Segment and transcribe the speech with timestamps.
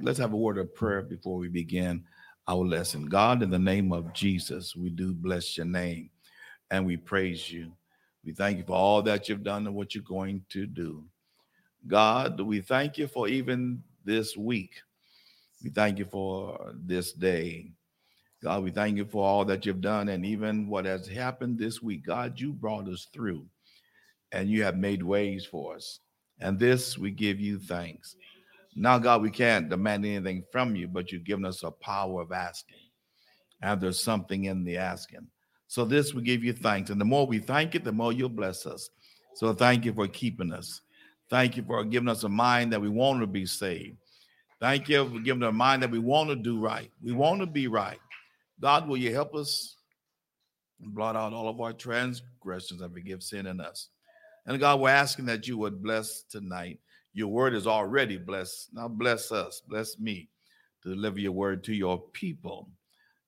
[0.00, 2.04] Let's have a word of prayer before we begin
[2.46, 3.06] our lesson.
[3.06, 6.10] God, in the name of Jesus, we do bless your name
[6.70, 7.72] and we praise you.
[8.24, 11.04] We thank you for all that you've done and what you're going to do.
[11.88, 14.76] God, we thank you for even this week.
[15.64, 17.72] We thank you for this day.
[18.40, 21.82] God, we thank you for all that you've done and even what has happened this
[21.82, 22.06] week.
[22.06, 23.44] God, you brought us through
[24.30, 25.98] and you have made ways for us.
[26.38, 28.14] And this we give you thanks.
[28.78, 32.30] Now, God, we can't demand anything from you, but you've given us a power of
[32.30, 32.78] asking.
[33.60, 35.26] And there's something in the asking.
[35.66, 36.90] So, this we give you thanks.
[36.90, 38.88] And the more we thank you, the more you'll bless us.
[39.34, 40.80] So, thank you for keeping us.
[41.28, 43.96] Thank you for giving us a mind that we want to be saved.
[44.60, 46.90] Thank you for giving us a mind that we want to do right.
[47.02, 47.98] We want to be right.
[48.60, 49.76] God, will you help us
[50.80, 53.88] blot out all of our transgressions and forgive sin in us?
[54.46, 56.78] And God, we're asking that you would bless tonight
[57.18, 58.68] your word is already blessed.
[58.72, 60.28] Now bless us, bless me
[60.84, 62.70] to deliver your word to your people,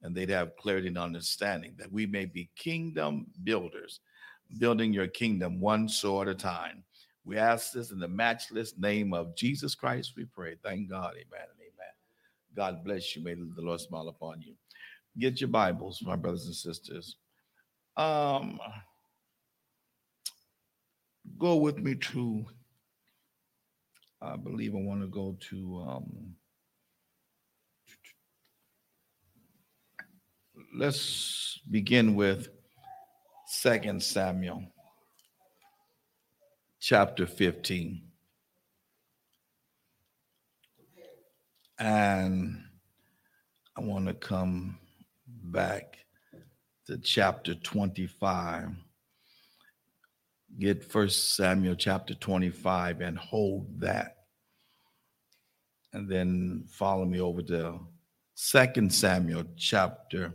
[0.03, 3.99] and they'd have clarity and understanding that we may be kingdom builders,
[4.59, 6.85] building your kingdom one soul at a time.
[7.25, 10.13] We ask this in the matchless name of Jesus Christ.
[10.17, 10.55] We pray.
[10.63, 11.15] Thank God.
[11.15, 11.93] Amen and amen.
[12.55, 13.25] God bless you.
[13.25, 14.55] May the Lord smile upon you.
[15.19, 17.17] Get your Bibles, my brothers and sisters.
[17.97, 18.61] Um,
[21.39, 22.47] go with me to
[24.23, 26.35] I believe I want to go to um,
[30.77, 32.49] let's begin with
[33.47, 34.63] Second Samuel
[36.81, 38.03] chapter 15.
[41.79, 42.63] And
[43.77, 44.79] I want to come
[45.45, 45.99] back
[46.87, 48.71] to chapter 25
[50.59, 54.17] get First Samuel chapter 25 and hold that.
[55.93, 57.81] And then follow me over to
[58.35, 60.33] Second Samuel chapter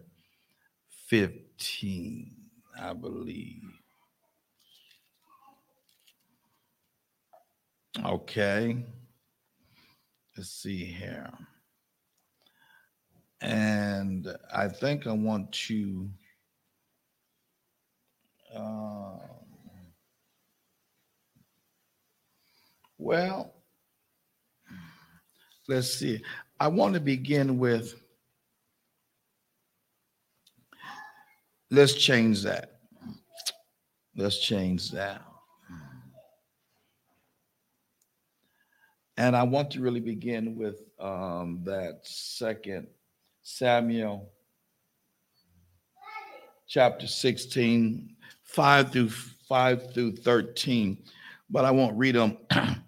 [1.08, 2.36] 15,
[2.80, 3.64] I believe.
[8.04, 8.78] Okay.
[10.36, 11.32] Let's see here.
[13.42, 16.10] And I think I want to
[18.54, 19.18] uh,
[23.06, 23.54] Well,
[25.68, 26.24] let's see.
[26.60, 27.94] I want to begin with
[31.70, 32.80] let's change that.
[34.16, 35.22] Let's change that.
[39.18, 42.88] And I want to really begin with um, that second
[43.44, 44.32] Samuel
[46.68, 50.98] chapter 16, 5 through 5 through 13.
[51.52, 52.40] But I won't read them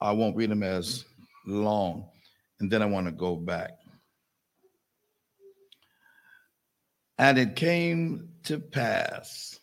[0.00, 1.04] I won't read them as
[1.46, 2.08] long.
[2.60, 3.70] And then I want to go back.
[7.18, 9.58] And it came to pass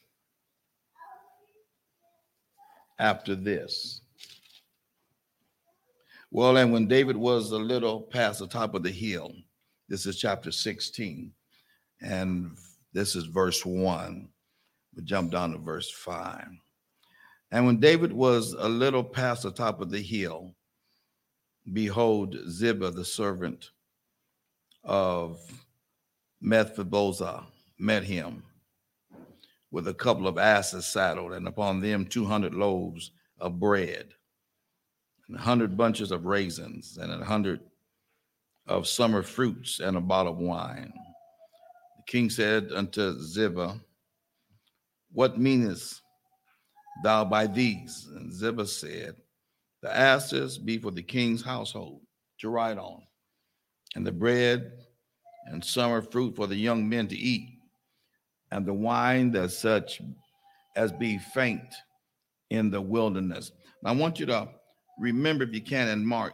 [3.00, 4.02] after this.
[6.30, 9.32] Well, and when David was a little past the top of the hill,
[9.90, 11.32] this is chapter 16,
[12.02, 12.58] and
[12.94, 14.28] this is verse 1.
[14.96, 16.48] We jump down to verse 5.
[17.52, 20.54] And when David was a little past the top of the hill,
[21.72, 23.72] behold, Ziba, the servant
[24.84, 25.40] of
[26.42, 27.46] Mephibosheth,
[27.80, 28.44] met him
[29.72, 34.14] with a couple of asses saddled, and upon them 200 loaves of bread,
[35.28, 37.60] and 100 bunches of raisins, and a 100
[38.66, 40.92] of summer fruits, and a bottle of wine.
[41.98, 43.80] The king said unto Ziba,
[45.12, 46.02] What meanest
[47.04, 48.08] thou by these?
[48.16, 49.16] And Ziba said,
[49.82, 52.02] The asses be for the king's household
[52.40, 53.02] to ride on,
[53.96, 54.72] and the bread
[55.48, 57.60] and summer fruit for the young men to eat,
[58.52, 60.02] and the wine that such
[60.76, 61.74] as be faint
[62.50, 63.52] in the wilderness.
[63.84, 64.50] Now, I want you to
[65.00, 66.34] remember, if you can, in Mark,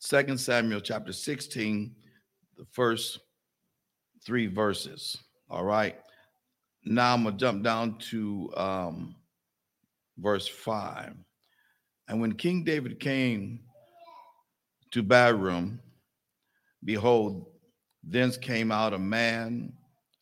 [0.00, 1.94] Second Samuel chapter 16,
[2.56, 3.18] the first
[4.24, 5.16] three verses.
[5.50, 5.96] All right.
[6.84, 9.16] Now I'm going to jump down to um,
[10.16, 11.14] verse 5.
[12.08, 13.60] And when King David came
[14.92, 15.78] to Bahurim,
[16.84, 17.46] behold,
[18.02, 19.72] thence came out a man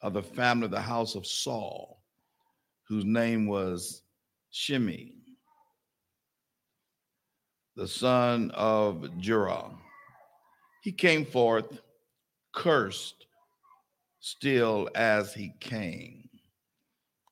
[0.03, 2.03] of the family of the house of Saul,
[2.89, 4.03] whose name was
[4.51, 5.13] Shimei,
[7.77, 9.71] the son of Gera.
[10.83, 11.81] He came forth
[12.53, 13.27] cursed
[14.21, 16.16] still as he came.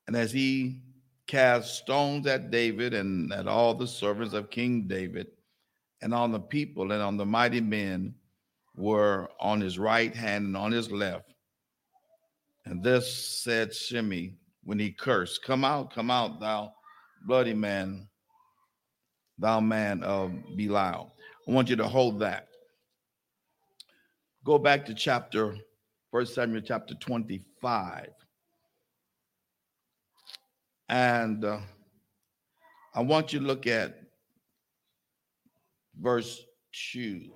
[0.07, 0.83] And as he
[1.27, 5.29] cast stones at David and at all the servants of King David,
[6.03, 8.15] and on the people and on the mighty men
[8.77, 11.33] were on his right hand and on his left.
[12.67, 14.35] And this said Shimei
[14.65, 16.75] when he cursed, Come out, come out, thou
[17.27, 18.09] bloody man,
[19.39, 21.15] thou man of Belial.
[21.49, 22.49] I want you to hold that.
[24.45, 25.57] Go back to chapter,
[26.11, 28.09] First Samuel chapter 25.
[30.89, 31.61] And uh,
[32.95, 33.99] I want you to look at
[36.01, 36.43] verse
[36.93, 37.31] 2.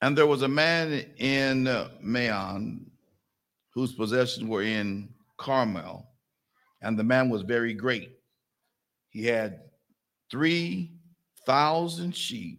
[0.00, 1.64] And there was a man in
[2.00, 2.90] Maon
[3.74, 5.08] whose possessions were in
[5.38, 6.06] Carmel,
[6.82, 8.10] and the man was very great.
[9.10, 9.60] He had
[10.30, 12.58] 3,000 sheep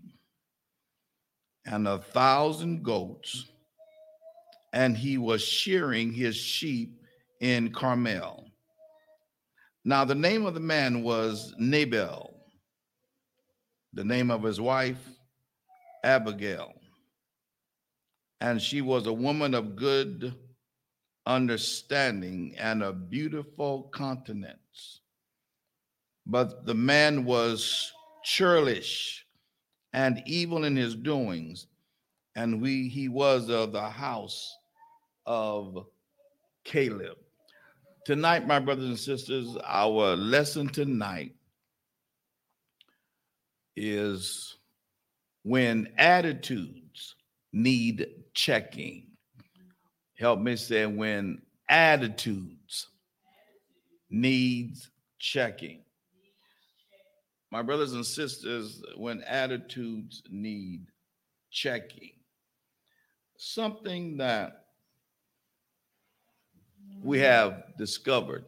[1.65, 3.49] and a thousand goats,
[4.71, 7.01] and he was shearing his sheep
[7.41, 8.52] in Carmel.
[9.85, 12.33] Now, the name of the man was Nabal,
[13.91, 15.09] the name of his wife,
[16.03, 16.73] Abigail.
[18.39, 20.35] And she was a woman of good
[21.25, 25.01] understanding and a beautiful countenance.
[26.25, 27.91] But the man was
[28.23, 29.25] churlish
[29.91, 31.67] and evil in his doings,
[32.35, 34.57] and we he was of the house
[35.25, 35.85] of
[36.63, 37.17] Caleb.
[38.05, 41.31] Tonight, my brothers and sisters, our lesson tonight
[43.77, 44.57] is
[45.43, 47.15] when attitudes
[47.53, 49.07] need checking.
[50.19, 52.89] Help me say when attitudes
[54.09, 55.83] needs checking.
[57.51, 60.87] My brothers and sisters, when attitudes need
[61.51, 62.11] checking,
[63.37, 64.62] something that
[67.03, 68.45] we have discovered,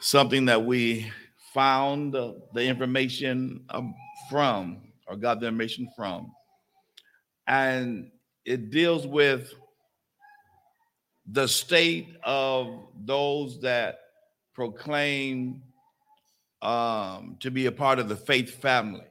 [0.00, 1.10] something that we
[1.54, 3.94] found the information um,
[4.28, 6.30] from or got the information from,
[7.46, 8.10] and
[8.44, 9.52] it deals with
[11.26, 12.68] the state of
[13.04, 14.00] those that
[14.54, 15.62] proclaim
[16.62, 19.06] um, to be a part of the faith family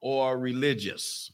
[0.00, 1.32] or religious.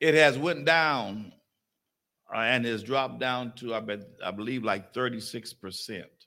[0.00, 1.32] It has went down
[2.34, 6.26] uh, and has dropped down to I, bet, I believe like 36 percent,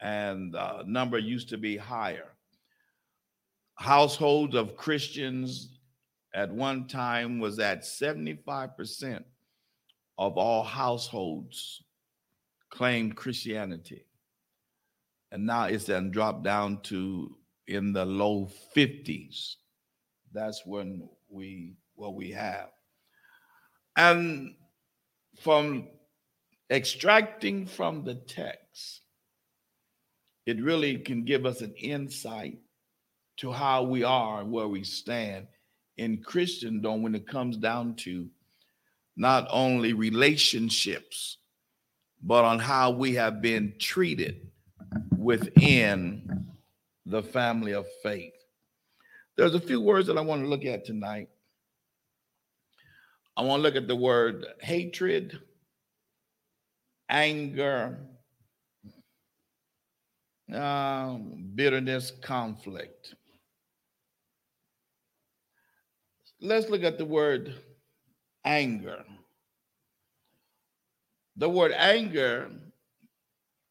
[0.00, 2.32] and uh, number used to be higher.
[3.74, 5.78] Households of Christians
[6.34, 9.24] at one time was at 75 percent
[10.18, 11.82] of all households
[12.70, 14.06] claimed Christianity
[15.32, 19.56] and now it's then dropped down to in the low 50s.
[20.32, 22.68] That's when we what we have.
[23.96, 24.54] And
[25.40, 25.88] from
[26.70, 29.02] extracting from the text,
[30.46, 32.58] it really can give us an insight
[33.38, 35.46] to how we are and where we stand
[35.96, 38.28] in Christendom when it comes down to
[39.16, 41.38] not only relationships,
[42.22, 44.48] but on how we have been treated
[45.16, 46.46] within
[47.04, 48.32] the family of faith.
[49.36, 51.28] There's a few words that I want to look at tonight.
[53.36, 55.38] I want to look at the word hatred,
[57.10, 57.98] anger,
[60.52, 63.14] um, bitterness, conflict.
[66.40, 67.54] Let's look at the word
[68.44, 69.04] anger.
[71.36, 72.50] The word anger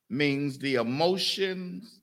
[0.10, 2.02] means the emotions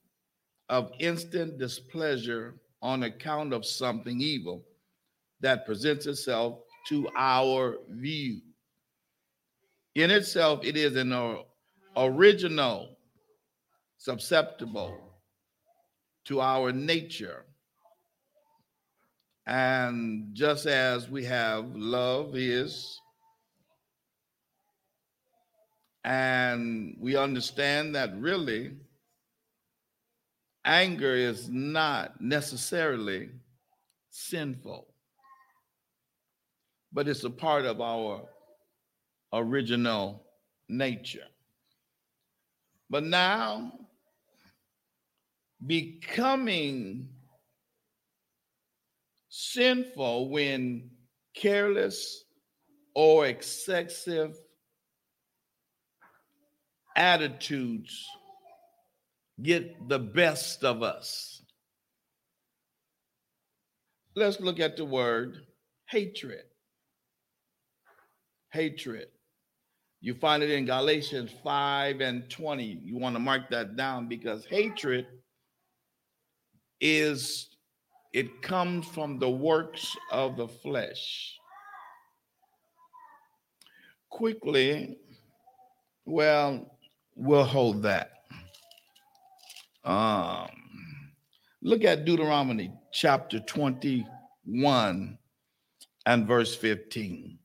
[0.69, 4.65] of instant displeasure on account of something evil
[5.41, 8.41] that presents itself to our view.
[9.95, 11.37] In itself, it is an uh,
[11.97, 12.97] original,
[13.99, 14.97] susceptible
[16.25, 17.45] to our nature.
[19.47, 22.99] And just as we have love is
[26.05, 28.73] and we understand that really
[30.65, 33.31] anger is not necessarily
[34.11, 34.92] sinful,
[36.93, 38.23] but it's a part of our
[39.33, 40.23] original
[40.69, 41.27] nature.
[42.91, 43.73] But now,
[45.67, 47.09] becoming
[49.29, 50.91] sinful when
[51.35, 52.25] careless
[52.95, 54.37] or excessive
[56.95, 58.07] attitudes
[59.41, 61.43] get the best of us.
[64.15, 65.47] Let's look at the word
[65.89, 66.45] hatred.
[68.53, 69.09] Hatred.
[70.03, 72.81] You find it in Galatians 5 and 20.
[72.85, 75.07] You want to mark that down because hatred
[76.81, 77.49] is
[78.13, 81.39] it comes from the works of the flesh.
[84.11, 84.99] Quickly,
[86.05, 86.77] well,
[87.15, 88.11] we'll hold that.
[89.85, 90.49] Um,
[91.63, 95.19] look at Deuteronomy chapter 21
[96.05, 97.39] and verse 15.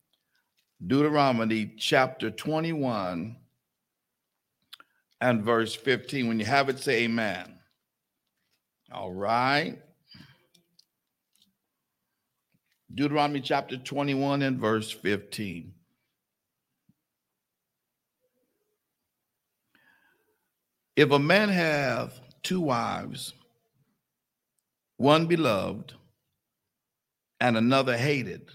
[0.84, 3.36] Deuteronomy chapter 21
[5.20, 6.28] and verse 15.
[6.28, 7.58] When you have it, say amen.
[8.92, 9.78] All right.
[12.94, 15.74] Deuteronomy chapter 21 and verse 15.
[20.96, 23.32] If a man have two wives,
[24.96, 25.94] one beloved
[27.40, 28.50] and another hated,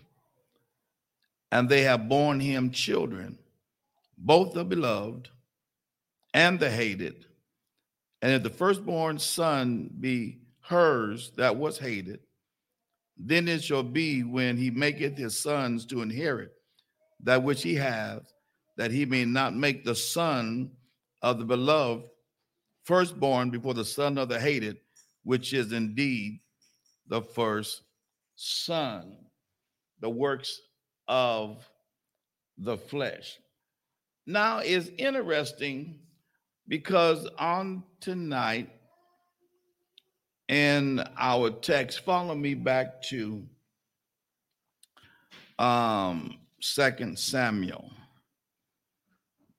[1.53, 3.38] and they have borne him children,
[4.17, 5.29] both the beloved
[6.33, 7.27] and the hated,
[8.24, 12.22] and if the firstborn son be hers that was hated,
[13.17, 16.53] then it shall be when he maketh his sons to inherit
[17.22, 18.33] that which he hath,
[18.75, 20.72] that he may not make the son
[21.22, 22.05] of the beloved
[22.83, 24.77] firstborn before the son of the hated,
[25.24, 26.39] which is indeed
[27.10, 27.83] the first
[28.33, 29.17] son,
[30.00, 30.60] the works
[31.07, 31.67] of
[32.57, 33.39] the flesh.
[34.25, 36.00] Now it's interesting
[36.67, 38.69] because on tonight
[40.48, 43.43] in our text, follow me back to
[45.60, 47.91] um second Samuel.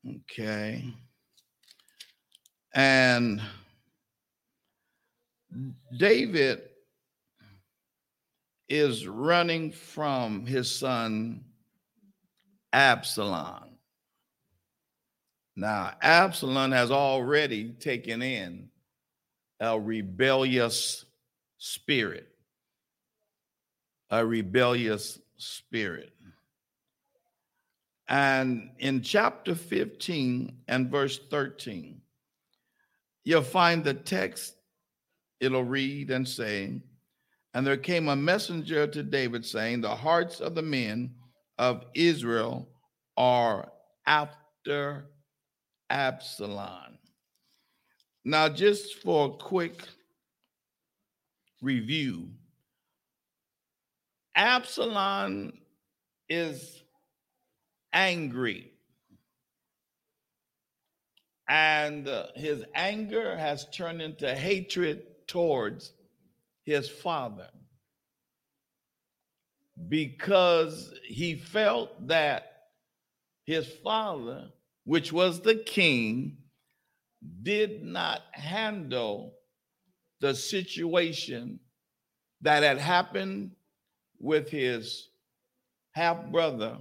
[0.07, 0.85] Okay.
[2.75, 3.41] And
[5.97, 6.63] David
[8.69, 11.45] is running from his son
[12.73, 13.79] Absalom.
[15.57, 18.69] Now, Absalom has already taken in
[19.61, 21.05] a rebellious
[21.59, 22.29] spirit.
[24.11, 26.13] A rebellious spirit.
[28.09, 32.01] And in chapter 15 and verse 13,
[33.25, 34.57] you'll find the text,
[35.41, 36.83] it'll read and say,
[37.55, 41.15] And there came a messenger to David saying, The hearts of the men
[41.57, 42.69] of Israel
[43.17, 43.71] are
[44.07, 45.07] after
[45.89, 46.99] Absalom.
[48.25, 49.87] Now, just for a quick
[51.63, 52.31] review,
[54.35, 55.53] Absalom
[56.29, 56.83] is
[57.93, 58.73] angry.
[61.49, 65.93] And uh, his anger has turned into hatred towards
[66.65, 67.49] his father
[69.89, 72.51] because he felt that
[73.45, 74.51] his father
[74.85, 76.37] which was the king,
[77.43, 79.35] did not handle
[80.21, 81.59] the situation
[82.43, 83.51] that had happened
[84.21, 85.09] with his
[85.93, 86.77] half brother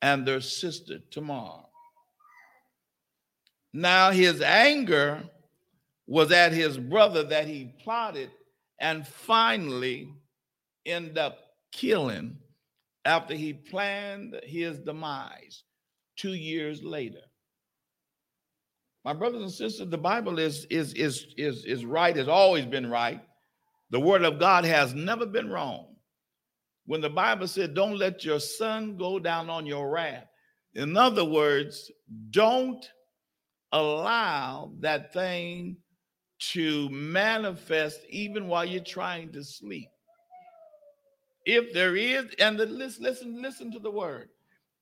[0.00, 1.64] and their sister Tamar.
[3.72, 5.22] Now, his anger
[6.06, 8.30] was at his brother that he plotted
[8.80, 10.12] and finally
[10.86, 11.38] end up
[11.72, 12.36] killing
[13.04, 15.64] after he planned his demise
[16.16, 17.20] two years later.
[19.04, 22.90] My brothers and sisters, the Bible is is is is is right, has always been
[22.90, 23.20] right.
[23.90, 25.96] The word of God has never been wrong.
[26.86, 30.26] When the Bible said, Don't let your sun go down on your wrath.
[30.74, 31.90] In other words,
[32.30, 32.84] don't
[33.72, 35.76] allow that thing
[36.40, 39.90] to manifest even while you're trying to sleep.
[41.46, 44.28] If there is, and the, listen, listen, listen to the word.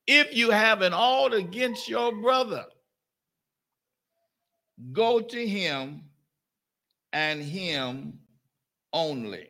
[0.07, 2.65] If you have an ought against your brother,
[4.93, 6.05] Go to him
[7.13, 8.21] and him
[8.93, 9.49] only.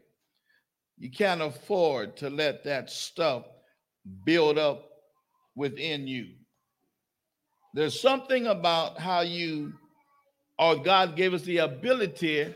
[0.96, 3.44] You can't afford to let that stuff
[4.24, 4.88] build up
[5.54, 6.30] within you.
[7.74, 9.74] There's something about how you,
[10.58, 12.54] or God gave us the ability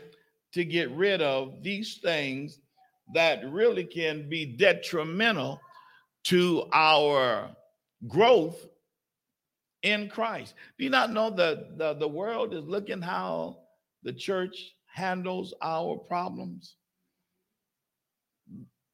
[0.53, 2.59] to get rid of these things
[3.13, 5.59] that really can be detrimental
[6.25, 7.49] to our
[8.07, 8.65] growth
[9.81, 10.53] in Christ.
[10.77, 13.57] Do you not know that the, the world is looking how
[14.03, 16.75] the church handles our problems?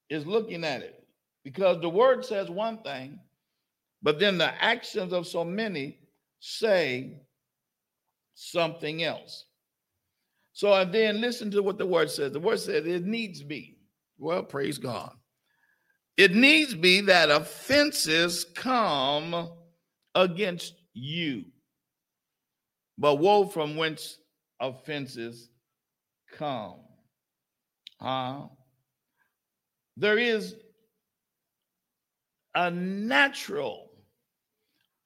[0.09, 1.03] Is looking at it
[1.43, 3.19] because the word says one thing,
[4.01, 5.99] but then the actions of so many
[6.39, 7.19] say
[8.39, 9.45] something else.
[10.53, 12.31] So and then listen to what the word says.
[12.31, 13.77] The word says it needs be.
[14.17, 15.11] Well, praise God.
[16.15, 19.49] It needs be that offenses come
[20.15, 21.45] against you.
[22.97, 24.17] But woe from whence
[24.59, 25.49] offenses
[26.33, 26.79] come.
[27.99, 28.43] Uh,
[29.97, 30.55] there is
[32.55, 33.91] a natural,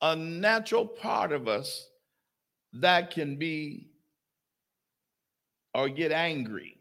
[0.02, 1.88] a natural part of us
[2.74, 3.88] that can be
[5.74, 6.78] or get angry.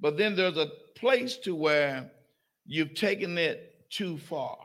[0.00, 2.10] But then there's a place to where
[2.66, 4.58] you've taken it too far.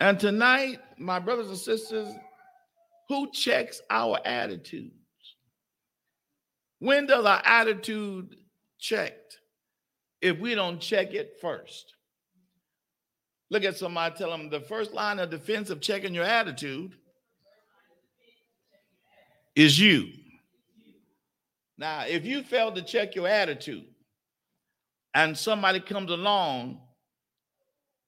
[0.00, 2.12] And tonight, my brothers and sisters,
[3.08, 4.94] who checks our attitudes?
[6.78, 8.36] When does our attitude
[8.78, 9.38] checked
[10.20, 11.94] if we don't check it first?
[13.50, 16.96] Look at somebody, tell them the first line of defense of checking your attitude
[19.54, 20.08] is you.
[21.78, 23.84] Now, if you fail to check your attitude
[25.14, 26.80] and somebody comes along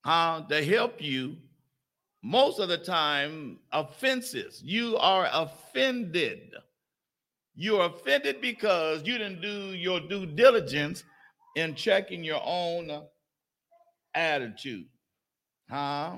[0.04, 1.36] uh, to help you,
[2.22, 6.54] most of the time, offenses, you are offended.
[7.54, 11.04] You're offended because you didn't do your due diligence
[11.56, 12.90] in checking your own
[14.14, 14.86] attitude.
[15.68, 16.16] Huh?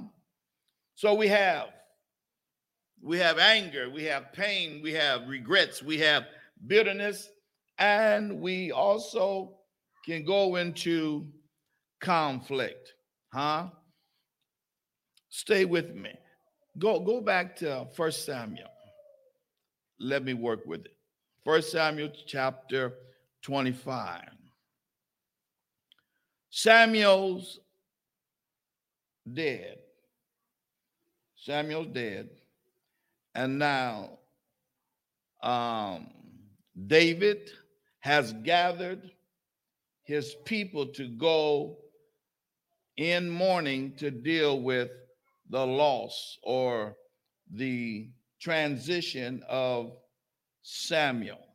[0.95, 1.68] So we have
[3.02, 6.24] we have anger, we have pain, we have regrets, we have
[6.66, 7.30] bitterness,
[7.78, 9.58] and we also
[10.04, 11.26] can go into
[12.00, 12.94] conflict.
[13.32, 13.68] Huh?
[15.28, 16.10] Stay with me.
[16.78, 18.68] Go go back to First Samuel.
[19.98, 20.96] Let me work with it.
[21.44, 22.94] First Samuel chapter
[23.42, 24.22] 25.
[26.50, 27.60] Samuel's
[29.32, 29.76] dead.
[31.36, 32.28] Samuel's dead.
[33.36, 34.18] And now
[35.42, 36.06] um,
[36.86, 37.50] David
[38.00, 39.10] has gathered
[40.04, 41.76] his people to go
[42.96, 44.88] in mourning to deal with
[45.50, 46.96] the loss or
[47.52, 48.08] the
[48.40, 49.92] transition of
[50.62, 51.46] Samuel.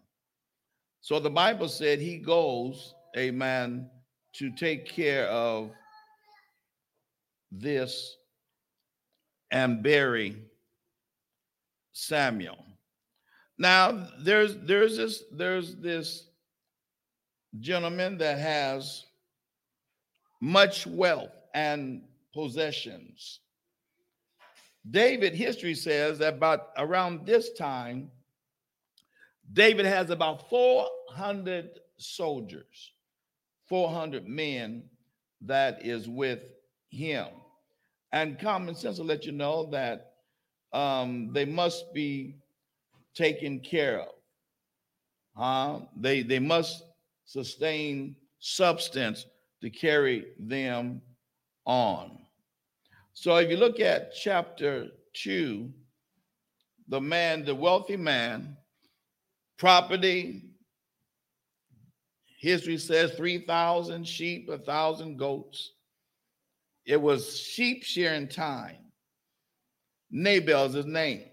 [1.00, 3.90] So the Bible said he goes, amen,
[4.34, 5.72] to take care of
[7.52, 8.18] this
[9.50, 10.44] and bury
[11.94, 12.66] Samuel.
[13.58, 16.28] Now there's there's this there's this
[17.60, 19.06] gentleman that has
[20.42, 22.02] much wealth and
[22.34, 23.40] possessions.
[24.90, 28.10] David history says that about around this time
[29.54, 32.92] David has about 400 soldiers,
[33.68, 34.84] 400 men
[35.42, 36.40] that is with
[36.90, 37.28] him.
[38.14, 40.11] And common sense will let you know that
[40.74, 42.36] um, they must be
[43.16, 44.16] taken care of.
[45.38, 46.84] Uh, they, they must
[47.26, 49.26] sustain substance
[49.62, 51.02] to carry them
[51.66, 52.18] on.
[53.14, 55.72] So if you look at chapter 2,
[56.88, 58.58] the man, the wealthy man,
[59.62, 60.42] property.
[62.40, 65.74] History says 3,000 sheep, 1,000 goats.
[66.86, 68.81] It was sheep shearing time.
[70.12, 71.24] Nabal's his name.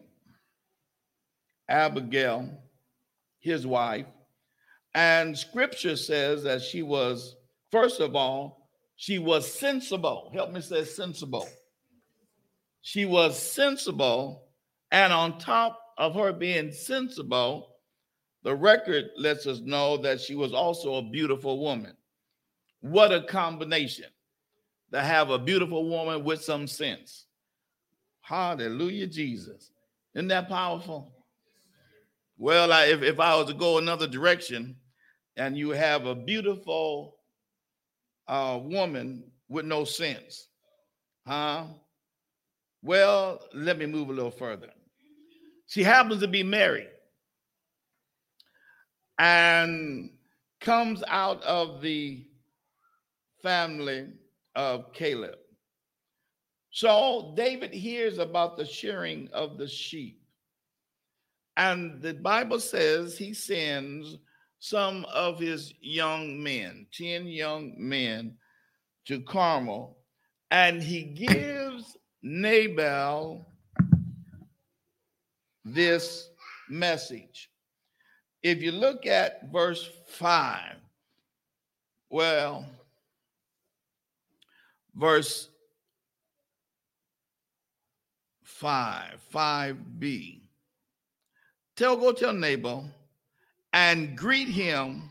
[1.68, 2.48] Abigail,
[3.40, 4.06] his wife.
[4.94, 7.36] And scripture says that she was,
[7.70, 10.30] first of all, she was sensible.
[10.32, 11.48] Help me say sensible.
[12.80, 14.44] She was sensible.
[14.90, 17.74] And on top of her being sensible,
[18.42, 21.96] the record lets us know that she was also a beautiful woman.
[22.80, 24.06] What a combination
[24.92, 27.26] to have a beautiful woman with some sense.
[28.28, 29.70] Hallelujah, Jesus.
[30.14, 31.10] Isn't that powerful?
[32.36, 34.76] Well, I, if, if I was to go another direction
[35.38, 37.16] and you have a beautiful
[38.26, 40.48] uh, woman with no sense,
[41.26, 41.64] huh?
[42.82, 44.68] Well, let me move a little further.
[45.66, 46.90] She happens to be married
[49.18, 50.10] and
[50.60, 52.26] comes out of the
[53.42, 54.08] family
[54.54, 55.38] of Caleb.
[56.78, 60.22] So David hears about the shearing of the sheep.
[61.56, 64.16] And the Bible says he sends
[64.60, 68.36] some of his young men, 10 young men,
[69.06, 69.96] to Carmel,
[70.52, 73.44] and he gives Nabal
[75.64, 76.30] this
[76.70, 77.50] message
[78.44, 80.76] if you look at verse 5,
[82.08, 82.64] well,
[84.94, 85.47] verse
[88.58, 90.40] 5, 5b.
[91.76, 92.90] Tell, go tell Nabal
[93.72, 95.08] and greet him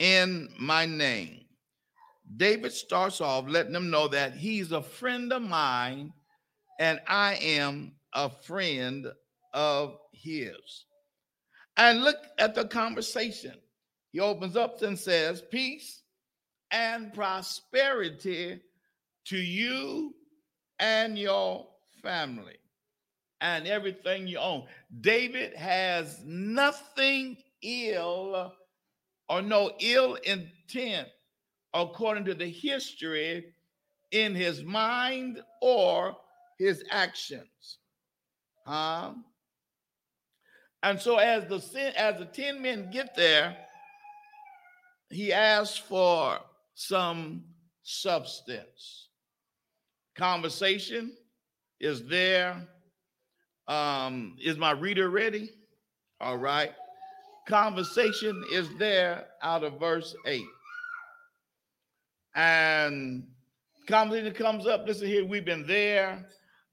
[0.00, 1.42] in my name.
[2.36, 6.12] David starts off letting them know that he's a friend of mine
[6.80, 9.06] and I am a friend
[9.52, 10.86] of his.
[11.76, 13.54] And look at the conversation.
[14.10, 16.02] he opens up and says, Peace
[16.72, 18.60] and prosperity
[19.26, 20.12] to you
[20.80, 21.68] and your
[22.02, 22.56] family
[23.40, 24.66] and everything you own.
[25.00, 28.52] David has nothing ill
[29.28, 31.08] or no ill intent
[31.72, 33.46] according to the history
[34.12, 36.16] in his mind or
[36.58, 37.78] his actions.
[38.64, 39.12] Huh?
[40.82, 43.56] And so as the as the 10 men get there,
[45.10, 46.38] he asks for
[46.74, 47.44] some
[47.82, 49.08] substance.
[50.14, 51.16] Conversation
[51.80, 52.68] is there.
[53.68, 55.50] Um, is my reader ready?
[56.20, 56.72] All right.
[57.48, 60.42] Conversation is there out of verse 8.
[62.34, 63.26] And
[63.86, 64.86] conversation comes up.
[64.86, 66.26] Listen here, we've been there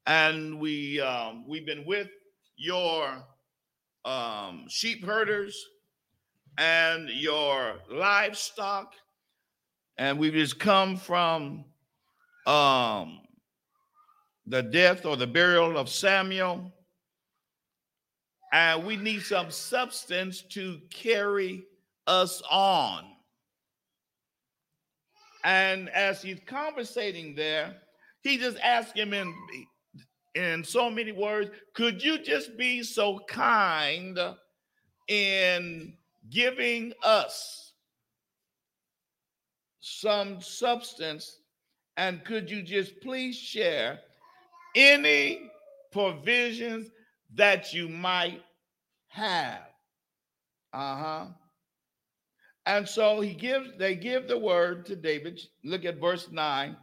[0.06, 2.08] and we um, we've been with
[2.58, 3.24] your
[4.06, 5.66] um, sheep herders
[6.58, 8.94] and your livestock,
[9.98, 11.66] and we've just come from
[12.46, 13.20] um,
[14.48, 16.72] the death or the burial of Samuel,
[18.52, 21.64] and we need some substance to carry
[22.08, 23.06] us on.
[25.44, 27.76] And as he's conversating there,
[28.22, 29.34] he just asked him in
[30.34, 34.18] in so many words, could you just be so kind
[35.10, 35.94] in
[36.30, 37.74] giving us
[39.82, 41.40] some substance?
[41.98, 44.00] And could you just please share
[44.76, 45.52] any
[45.92, 46.90] provisions
[47.36, 48.42] that you might
[49.10, 49.62] have?
[50.74, 51.26] Uh huh.
[52.66, 55.40] And so he gives, they give the word to David.
[55.64, 56.78] Look at verse 9.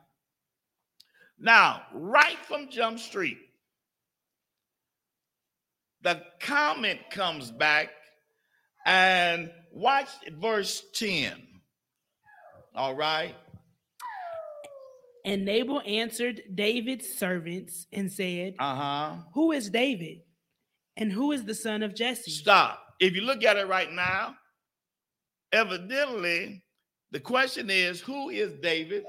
[1.38, 3.38] Now, right from Jump Street,
[6.02, 7.90] the comment comes back
[8.86, 10.08] and watch
[10.40, 11.32] verse 10.
[12.74, 13.34] All right.
[15.24, 19.14] And Nabal answered David's servants and said, Uh huh.
[19.34, 20.20] Who is David?
[20.98, 22.32] And who is the son of Jesse?
[22.32, 22.82] Stop.
[22.98, 24.34] If you look at it right now,
[25.52, 26.64] evidently
[27.12, 29.04] the question is who is David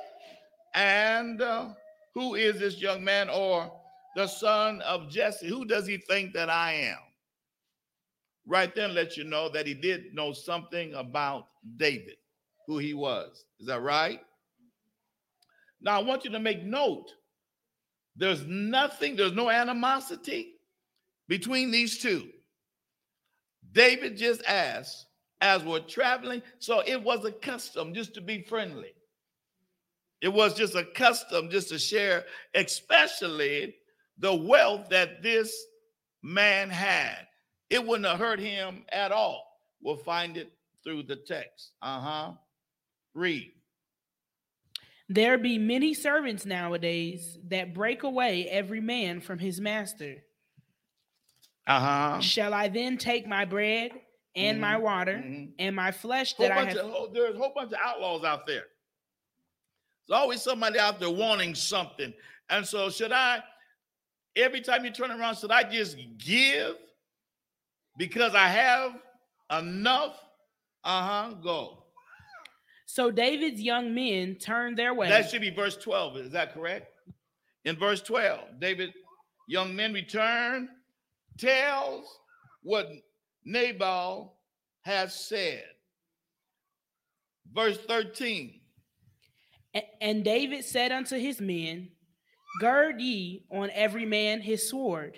[0.75, 1.69] and uh,
[2.13, 3.71] who is this young man or
[4.15, 5.47] the son of Jesse?
[5.47, 6.99] Who does he think that I am?
[8.45, 11.47] Right then, let you know that he did know something about
[11.77, 12.17] David,
[12.67, 13.45] who he was.
[13.59, 14.21] Is that right?
[15.81, 17.11] Now, I want you to make note
[18.15, 20.58] there's nothing, there's no animosity
[21.29, 22.27] between these two.
[23.71, 25.05] David just asked,
[25.41, 28.91] as we're traveling, so it was a custom just to be friendly.
[30.21, 33.75] It was just a custom just to share, especially
[34.17, 35.55] the wealth that this
[36.21, 37.27] man had.
[37.69, 39.45] It wouldn't have hurt him at all.
[39.81, 40.51] We'll find it
[40.83, 41.71] through the text.
[41.81, 42.31] Uh huh.
[43.13, 43.51] Read.
[45.07, 50.17] There be many servants nowadays that break away every man from his master.
[51.69, 52.19] Uh huh.
[52.19, 53.91] Shall I then take my bread
[54.35, 54.61] and mm-hmm.
[54.61, 55.51] my water mm-hmm.
[55.59, 56.77] and my flesh that I have?
[56.77, 58.63] Of, there's a whole bunch of outlaws out there.
[60.07, 62.11] There's always somebody out there wanting something.
[62.49, 63.43] And so, should I,
[64.35, 66.75] every time you turn around, should I just give
[67.97, 68.93] because I have
[69.55, 70.19] enough?
[70.83, 71.33] Uh huh.
[71.35, 71.83] Go.
[72.87, 75.07] So David's young men turned their way.
[75.07, 76.17] That should be verse 12.
[76.17, 76.91] Is that correct?
[77.65, 78.91] In verse 12, David,
[79.47, 80.69] young men return,
[81.39, 82.05] tells
[82.61, 82.89] what
[83.45, 84.37] Nabal
[84.81, 85.63] has said.
[87.53, 88.59] Verse 13.
[90.01, 91.89] And David said unto his men,
[92.59, 95.17] Gird ye on every man his sword.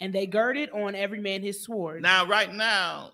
[0.00, 2.02] And they girded on every man his sword.
[2.02, 3.12] Now, right now,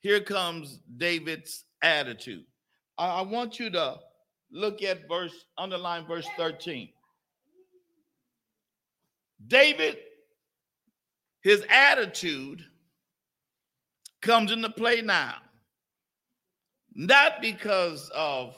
[0.00, 2.44] here comes David's attitude.
[2.98, 3.96] I, I want you to
[4.50, 6.88] look at verse, underline verse 13.
[9.46, 9.98] David,
[11.42, 12.64] his attitude
[14.20, 15.36] comes into play now.
[16.94, 18.56] Not because of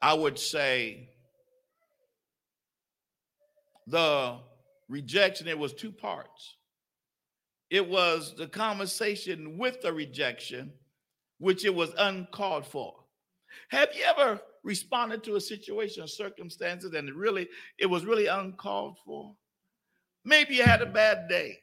[0.00, 1.08] I would say
[3.86, 4.38] the
[4.88, 6.56] rejection, it was two parts.
[7.70, 10.72] It was the conversation with the rejection,
[11.38, 12.94] which it was uncalled for.
[13.70, 18.26] Have you ever responded to a situation or circumstances and it really it was really
[18.26, 19.34] uncalled for?
[20.24, 21.58] Maybe you had a bad day.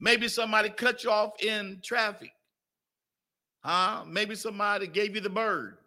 [0.00, 2.32] Maybe somebody cut you off in traffic.
[3.60, 4.04] Huh?
[4.06, 5.78] Maybe somebody gave you the bird.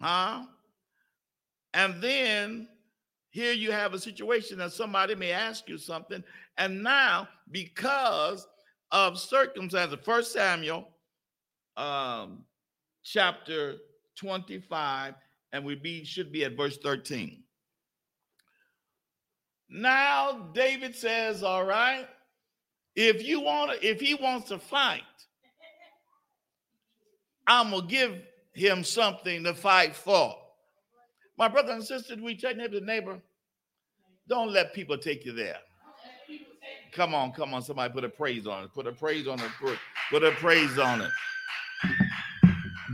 [0.00, 0.44] Huh?
[1.74, 2.68] And then
[3.30, 6.22] here you have a situation that somebody may ask you something.
[6.58, 8.46] And now, because
[8.90, 10.86] of circumstances, First Samuel
[11.76, 12.44] um,
[13.02, 13.76] chapter
[14.16, 15.14] 25,
[15.52, 17.41] and we be should be at verse 13.
[19.72, 22.06] Now David says, All right,
[22.94, 25.00] if you want to, if he wants to fight,
[27.46, 28.20] I'm gonna give
[28.52, 30.36] him something to fight for.
[31.38, 33.18] My brother and sister, we take neighbor to neighbor.
[34.28, 35.56] Don't let people take you there.
[36.92, 38.74] Come on, come on, somebody put a praise on it.
[38.74, 39.50] Put a praise on it.
[39.58, 39.78] Put,
[40.10, 41.10] put a praise on it.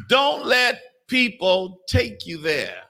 [0.08, 2.82] Don't let people take you there.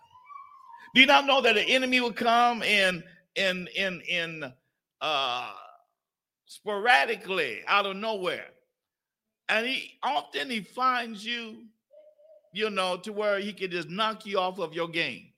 [0.95, 3.03] Do you not know that the enemy will come in
[3.39, 4.53] in in in
[5.01, 5.53] uh
[6.47, 8.47] sporadically out of nowhere?
[9.49, 11.65] And he often he finds you,
[12.53, 15.29] you know, to where he can just knock you off of your game.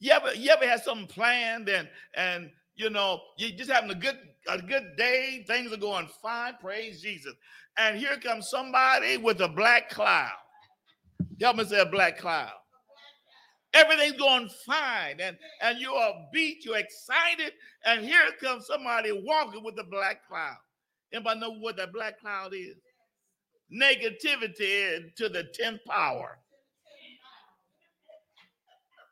[0.00, 3.94] You ever you ever had something planned and and you know you just having a
[3.94, 4.18] good
[4.48, 7.32] a good day, things are going fine, praise Jesus.
[7.78, 10.32] And here comes somebody with a black cloud.
[11.40, 12.52] Help me say a black cloud.
[13.74, 17.52] Everything's going fine, and, and you are beat, you're excited,
[17.84, 20.56] and here comes somebody walking with a black cloud.
[21.12, 22.76] Anybody know what that black cloud is?
[23.72, 26.38] Negativity to the 10th power.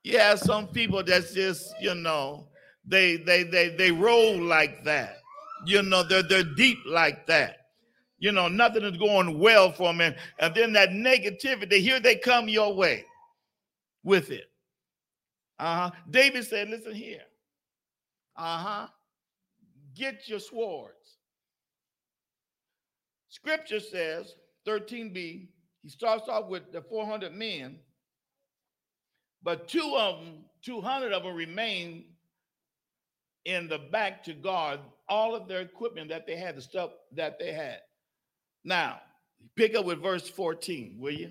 [0.04, 2.48] Yeah, some people that's just, you know,
[2.84, 5.18] they they they they roll like that.
[5.64, 7.58] You know, they're they're deep like that.
[8.18, 10.00] You know, nothing is going well for them.
[10.00, 13.04] And, and then that negativity, here they come your way
[14.04, 14.51] with it.
[15.62, 15.92] Uh-huh.
[16.10, 17.22] David said, listen here.
[18.36, 18.88] Uh-huh.
[19.94, 21.18] Get your swords.
[23.28, 24.34] Scripture says,
[24.66, 25.46] 13b,
[25.82, 27.78] he starts off with the 400 men,
[29.44, 32.06] but two of them, 200 of them remain
[33.44, 37.38] in the back to guard all of their equipment that they had, the stuff that
[37.38, 37.78] they had.
[38.64, 39.00] Now,
[39.54, 41.30] pick up with verse 14, will you?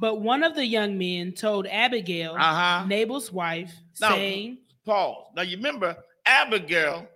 [0.00, 2.86] But one of the young men told Abigail, Uh-huh.
[2.86, 5.32] Nabal's wife, Now- saying, Pause.
[5.36, 7.06] Now you remember Abigail,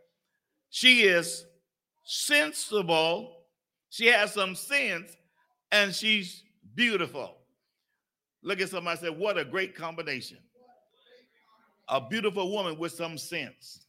[0.70, 1.46] she is
[2.05, 3.46] sensible,
[3.88, 5.16] she has some sense,
[5.72, 6.42] and she's
[6.74, 7.38] beautiful.
[8.42, 10.38] Look at somebody say, What a great combination.
[11.88, 13.87] A beautiful woman with some sense.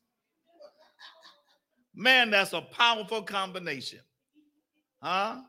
[1.94, 4.00] Man, that's a powerful combination.
[5.02, 5.42] Huh?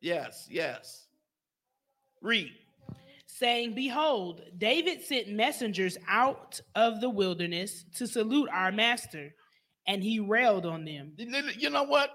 [0.00, 1.05] Yes, yes.
[2.26, 2.52] Read.
[3.26, 9.34] saying, Behold, David sent messengers out of the wilderness to salute our master,
[9.86, 11.12] and he railed on them.
[11.16, 12.10] You know what?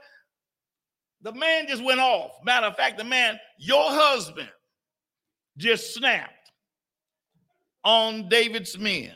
[1.21, 2.31] The man just went off.
[2.43, 4.49] Matter of fact, the man, your husband,
[5.57, 6.51] just snapped
[7.83, 9.13] on David's men.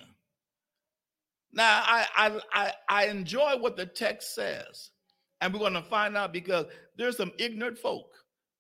[1.52, 4.92] Now, I I I, I enjoy what the text says,
[5.42, 6.66] and we're going to find out because
[6.98, 8.06] there's some ignorant folk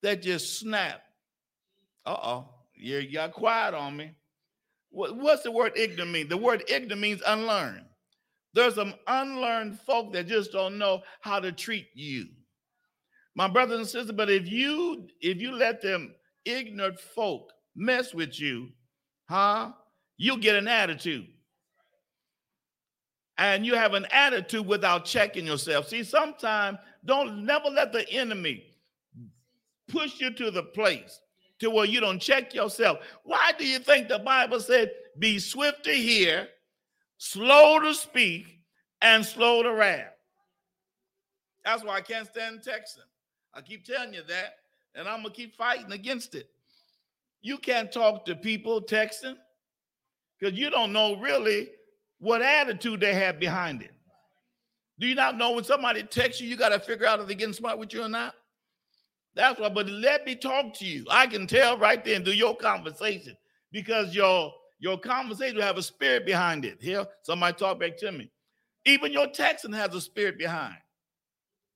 [0.01, 1.01] that just snap.
[2.05, 4.11] Uh oh, you you got quiet on me.
[4.89, 6.27] What, what's the word ignorant mean?
[6.27, 7.85] The word ignorant means unlearned.
[8.53, 12.27] There's some unlearned folk that just don't know how to treat you.
[13.35, 16.15] My brothers and sisters, but if you if you let them
[16.45, 18.69] ignorant folk mess with you,
[19.27, 19.71] huh?
[20.17, 21.27] You'll get an attitude.
[23.37, 25.89] And you have an attitude without checking yourself.
[25.89, 28.63] See, sometimes don't never let the enemy
[29.89, 31.19] push you to the place
[31.59, 32.99] to where you don't check yourself.
[33.23, 36.47] Why do you think the Bible said, be swift to hear,
[37.17, 38.59] slow to speak,
[39.01, 40.11] and slow to wrath?
[41.63, 43.07] That's why I can't stand texting.
[43.53, 44.55] I keep telling you that,
[44.93, 46.49] and I'm gonna keep fighting against it.
[47.41, 49.35] You can't talk to people texting
[50.39, 51.69] because you don't know really
[52.19, 53.91] what attitude they have behind it.
[54.99, 57.35] Do you not know when somebody texts you, you got to figure out if they're
[57.35, 58.33] getting smart with you or not?
[59.35, 61.05] That's why, but let me talk to you.
[61.09, 63.35] I can tell right then through your conversation
[63.71, 66.77] because your your conversation will have a spirit behind it.
[66.81, 68.31] Here, somebody talk back to me.
[68.85, 70.75] Even your texting has a spirit behind.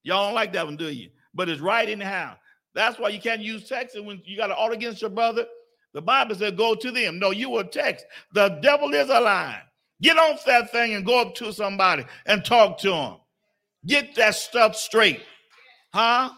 [0.03, 1.09] Y'all don't like that one, do you?
[1.33, 2.35] But it's right anyhow.
[2.75, 5.45] That's why you can't use texting when you got an order against your brother.
[5.93, 7.19] The Bible said, go to them.
[7.19, 8.05] No, you will text.
[8.33, 9.61] The devil is a lie.
[10.01, 13.15] Get off that thing and go up to somebody and talk to them.
[13.85, 15.21] Get that stuff straight.
[15.93, 16.29] Huh?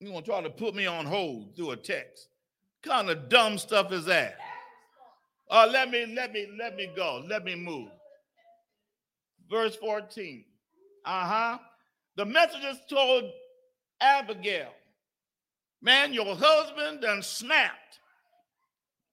[0.00, 2.28] You want to try to put me on hold through a text.
[2.82, 4.38] kind of dumb stuff is that?
[5.50, 7.24] Uh, let me, let me, let me go.
[7.26, 7.88] Let me move.
[9.50, 10.44] Verse 14.
[11.04, 11.58] Uh-huh.
[12.16, 13.24] The messengers told
[14.00, 14.70] Abigail,
[15.80, 17.98] man, your husband done snapped.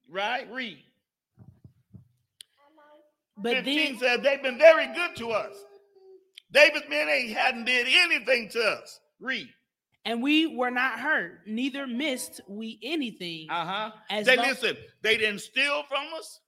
[0.09, 0.47] Right?
[0.51, 0.83] Read.
[3.37, 5.55] But 15 then, says they've been very good to us.
[6.51, 8.99] David's men ain't hadn't did anything to us.
[9.19, 9.49] Read.
[10.05, 13.47] And we were not hurt, neither missed we anything.
[13.49, 13.91] Uh-huh.
[14.23, 16.39] They long- listen, they didn't steal from us.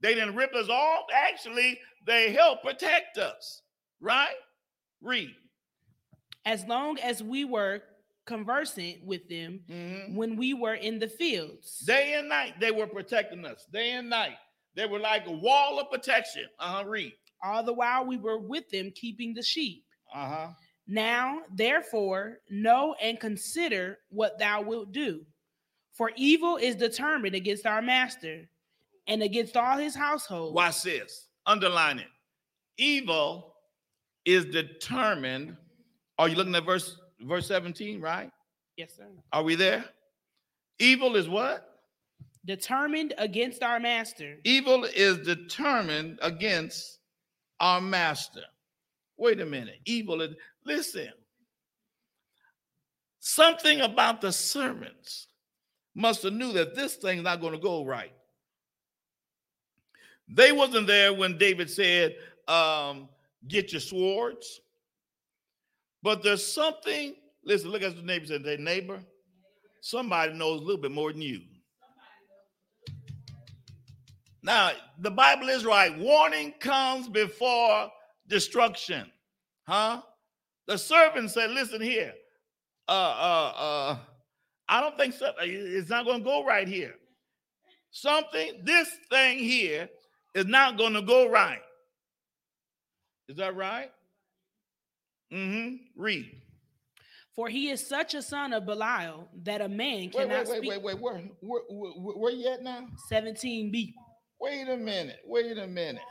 [0.00, 1.04] They didn't rip us off.
[1.12, 3.62] Actually, they helped protect us.
[4.00, 4.34] Right?
[5.02, 5.34] Read.
[6.46, 7.82] as long as we were
[8.24, 10.14] conversant with them Mhm.
[10.14, 11.80] when we were in the fields.
[11.80, 13.66] Day and night, they were protecting us.
[13.66, 14.38] Day and night.
[14.74, 16.48] They were like a wall of protection.
[16.58, 16.84] Uh-huh.
[16.86, 17.12] Read.
[17.42, 19.84] all the while we were with them keeping the sheep.
[20.14, 20.48] Uh-huh.
[20.88, 25.20] Now, therefore, know and consider what thou wilt do.
[25.92, 28.48] For evil is determined against our master
[29.06, 30.54] and against all his household.
[30.54, 31.28] Watch this.
[31.44, 32.06] Underline it.
[32.78, 33.54] Evil
[34.24, 35.56] is determined.
[36.18, 38.30] Are you looking at verse verse 17, right?
[38.76, 39.08] Yes, sir.
[39.32, 39.84] Are we there?
[40.78, 41.68] Evil is what?
[42.46, 44.36] Determined against our master.
[44.44, 47.00] Evil is determined against
[47.60, 48.42] our master.
[49.18, 49.80] Wait a minute.
[49.84, 50.34] Evil is
[50.68, 51.08] listen.
[53.18, 55.26] Something about the servants
[55.94, 58.12] must have knew that this thing's not going to go right.
[60.28, 63.08] They wasn't there when David said, um,
[63.46, 64.60] get your swords.
[66.02, 69.00] But there's something, listen, look at the neighbor said, their neighbor,
[69.80, 71.40] somebody knows a little bit more than you.
[74.42, 75.96] Now, the Bible is right.
[75.98, 77.90] Warning comes before
[78.28, 79.10] destruction.
[79.66, 80.02] Huh?
[80.68, 82.12] The servant said, listen here.
[82.86, 83.96] Uh uh uh
[84.68, 85.32] I don't think so.
[85.40, 86.94] It's not going to go right here.
[87.90, 89.88] Something, this thing here
[90.34, 91.62] is not going to go right.
[93.28, 93.90] Is that right?
[95.32, 95.76] Mm-hmm.
[95.96, 96.30] Read.
[97.34, 100.70] For he is such a son of Belial that a man cannot wait, wait, speak.
[100.70, 101.00] wait, wait.
[101.00, 102.88] Where, where, where, where you at now?
[103.10, 103.94] 17b.
[104.40, 105.20] Wait a minute.
[105.24, 106.02] Wait a minute.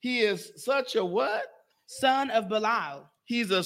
[0.00, 1.44] He is such a what?
[1.86, 3.08] Son of Belial.
[3.28, 3.62] He's a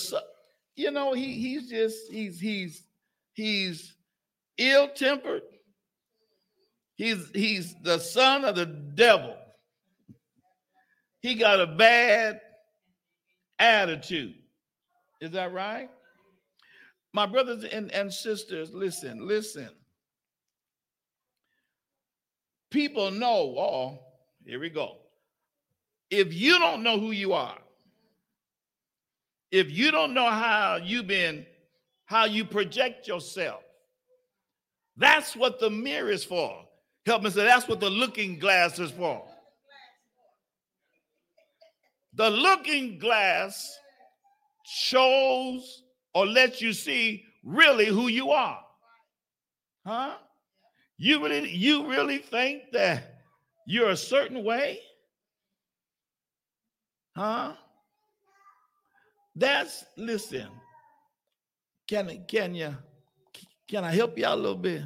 [0.75, 2.83] you know, he he's just he's he's
[3.33, 3.95] he's
[4.59, 5.43] ill-tempered.
[6.97, 9.37] He's he's the son of the devil.
[11.21, 12.41] He got a bad
[13.61, 14.35] attitude.
[15.21, 15.89] Is that right?
[17.13, 19.71] My brothers and, and sisters, listen, listen.
[22.73, 23.99] People know, oh,
[24.45, 24.97] here we go.
[26.11, 27.62] If you don't know who you are,
[29.53, 31.47] if you don't know how you've been,
[32.07, 33.63] how you project yourself,
[34.97, 36.65] that's what the mirror is for.
[37.05, 39.23] Help me say, that's what the looking glass is for.
[42.15, 43.79] The looking glass
[44.65, 45.83] shows
[46.15, 48.61] or lets you see really who you are.
[49.87, 50.15] Huh?
[50.99, 53.23] You really you really think that
[53.67, 54.79] you're a certain way?
[57.17, 57.55] Huh?
[59.35, 60.49] That's listen.
[61.89, 62.77] Can can you
[63.69, 64.83] can I help you out a little bit?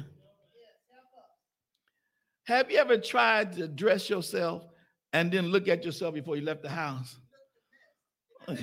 [2.45, 4.63] Have you ever tried to dress yourself
[5.11, 7.17] and then look at yourself before you left the house?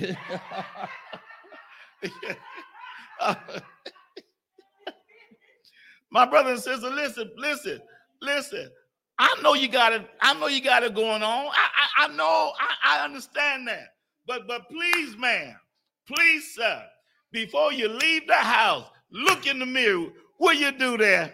[6.09, 7.79] My brother and sister, listen, listen,
[8.21, 8.71] listen.
[9.19, 10.09] I know you got it.
[10.21, 11.45] I know you got it going on.
[11.47, 12.51] I, I, I know.
[12.59, 13.89] I, I understand that.
[14.25, 15.55] But, but please, man,
[16.07, 16.83] please, sir,
[17.31, 20.07] before you leave the house, look in the mirror.
[20.37, 21.33] What you do there?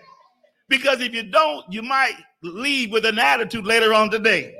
[0.67, 4.55] Because if you don't, you might leave with an attitude later on today.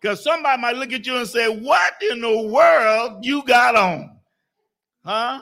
[0.00, 4.16] Because somebody might look at you and say, What in the world you got on?
[5.04, 5.40] Huh?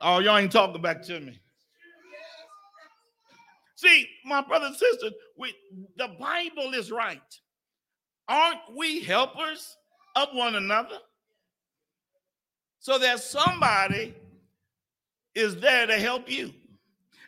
[0.00, 1.38] Oh, y'all ain't talking back to me.
[3.74, 5.54] See, my brothers and sisters, we,
[5.96, 7.20] the Bible is right.
[8.28, 9.76] Aren't we helpers
[10.16, 10.98] of one another?
[12.80, 14.14] So that somebody
[15.34, 16.52] is there to help you.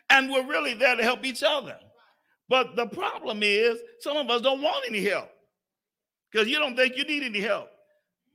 [0.09, 1.77] And we're really there to help each other.
[2.49, 5.29] But the problem is, some of us don't want any help
[6.31, 7.69] because you don't think you need any help.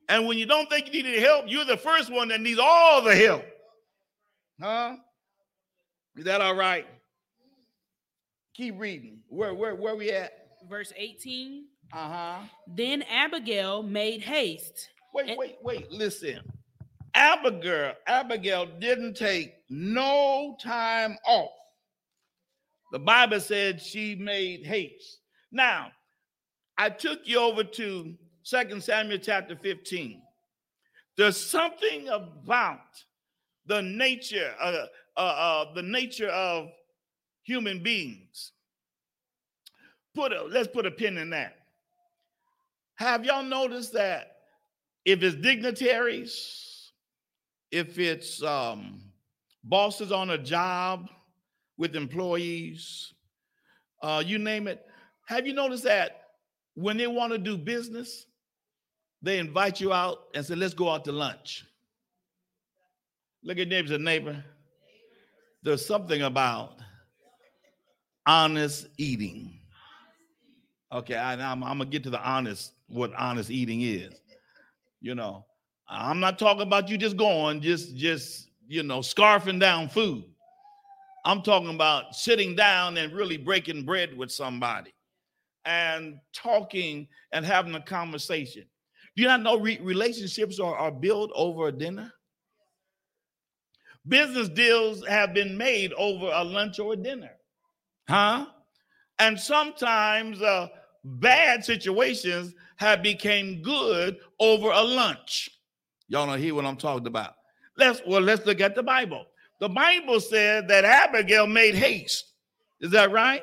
[0.08, 2.58] And when you don't think you need any help, you're the first one that needs
[2.58, 3.44] all the help.
[4.60, 4.96] Huh?
[6.16, 6.86] Is that all right?
[8.54, 9.18] Keep reading.
[9.28, 10.32] Where where where we at?
[10.68, 11.66] Verse 18.
[11.92, 12.38] Uh-huh.
[12.66, 14.88] Then Abigail made haste.
[15.12, 15.90] Wait, And- wait, wait.
[15.92, 16.40] Listen.
[17.16, 21.50] Abigail, Abigail didn't take no time off.
[22.92, 25.20] The Bible said she made haste.
[25.50, 25.90] Now,
[26.76, 30.20] I took you over to Second Samuel chapter 15.
[31.16, 32.80] There's something about
[33.64, 34.84] the nature, uh,
[35.16, 36.68] uh, uh, the nature of
[37.42, 38.52] human beings.
[40.14, 41.56] Put a, let's put a pin in that.
[42.96, 44.32] Have y'all noticed that
[45.06, 46.65] if it's dignitaries,
[47.70, 49.00] if it's um,
[49.64, 51.08] bosses on a job
[51.76, 53.12] with employees,
[54.02, 54.84] uh, you name it.
[55.26, 56.22] Have you noticed that
[56.74, 58.26] when they want to do business,
[59.22, 61.64] they invite you out and say, let's go out to lunch.
[63.42, 64.44] Look at neighbors and neighbor.
[65.62, 66.74] There's something about
[68.26, 69.58] honest eating.
[70.92, 74.12] Okay, I, am I'm gonna get to the honest, what honest eating is.
[75.00, 75.44] You know,
[75.88, 80.24] I'm not talking about you just going, just, just, you know, scarfing down food.
[81.24, 84.94] I'm talking about sitting down and really breaking bread with somebody
[85.64, 88.64] and talking and having a conversation.
[89.16, 92.12] Do you not know re- relationships are, are built over a dinner?
[94.06, 97.32] Business deals have been made over a lunch or a dinner.
[98.08, 98.46] Huh?
[99.18, 100.68] And sometimes uh,
[101.02, 105.50] bad situations have become good over a lunch.
[106.08, 107.34] Y'all don't hear what I'm talking about.
[107.76, 109.26] Let's well, let's look at the Bible.
[109.60, 112.32] The Bible says that Abigail made haste.
[112.80, 113.42] Is that right?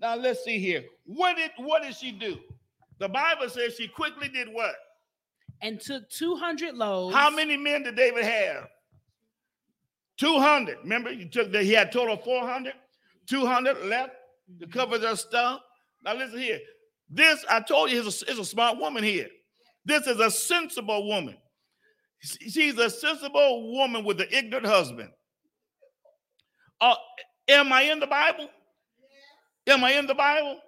[0.00, 0.84] Now let's see here.
[1.04, 2.38] What did what did she do?
[2.98, 4.74] The Bible says she quickly did what?
[5.60, 7.14] And took 200 loaves.
[7.14, 8.68] How many men did David have?
[10.18, 10.78] 200.
[10.82, 12.74] Remember, he took that he had total 400.
[13.28, 14.12] 200 left
[14.60, 15.60] to cover their stuff.
[16.04, 16.60] Now listen here.
[17.08, 19.28] This I told you is a, is a smart woman here.
[19.84, 21.36] This is a sensible woman.
[22.22, 25.10] She's a sensible woman with an ignorant husband.
[26.80, 26.94] Uh,
[27.48, 28.48] am I in the Bible?
[29.66, 30.58] Am I in the Bible?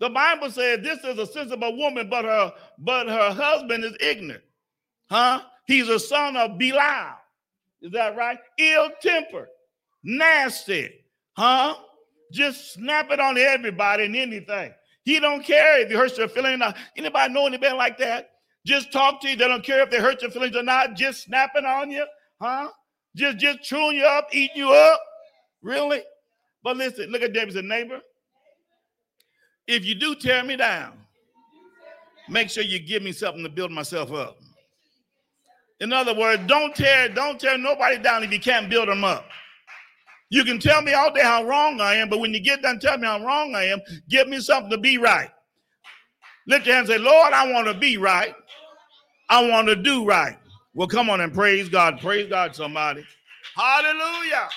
[0.00, 4.42] The Bible said this is a sensible woman, but her but her husband is ignorant.
[5.10, 5.42] Huh?
[5.66, 7.14] He's a son of Belial.
[7.82, 8.38] Is that right?
[8.58, 9.48] Ill tempered,
[10.02, 11.04] nasty,
[11.36, 11.76] huh?
[12.32, 14.72] Just snap it on everybody and anything.
[15.04, 16.62] He don't care if you hurt your feelings.
[16.96, 18.31] Anybody know anybody like that?
[18.64, 19.36] Just talk to you.
[19.36, 20.94] They don't care if they hurt your feelings or not.
[20.94, 22.06] Just snapping on you,
[22.40, 22.68] huh?
[23.16, 25.00] Just just chewing you up, eating you up.
[25.62, 26.02] Really?
[26.62, 28.00] But listen, look at David's neighbor.
[29.66, 30.92] If you do tear me down,
[32.28, 34.38] make sure you give me something to build myself up.
[35.80, 39.24] In other words, don't tear, don't tear nobody down if you can't build them up.
[40.30, 42.78] You can tell me all day how wrong I am, but when you get done
[42.78, 45.30] telling me how wrong I am, give me something to be right.
[46.46, 48.34] Lift your hand and say, Lord, I want to be right.
[49.32, 50.36] I want to do right.
[50.74, 52.00] Well, come on and praise God.
[52.00, 53.02] Praise God, somebody.
[53.56, 54.48] Hallelujah.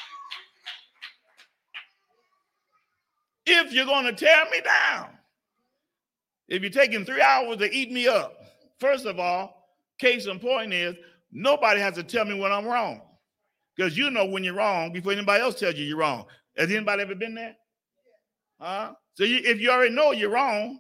[3.46, 5.10] if you're going to tear me down,
[6.48, 8.38] if you're taking three hours to eat me up,
[8.80, 9.70] first of all,
[10.00, 10.96] case in point is
[11.32, 13.02] nobody has to tell me when I'm wrong.
[13.76, 16.26] Because you know when you're wrong before anybody else tells you you're wrong.
[16.58, 17.56] Has anybody ever been there?
[18.60, 18.94] Huh?
[19.16, 20.80] So you, if you already know you're wrong,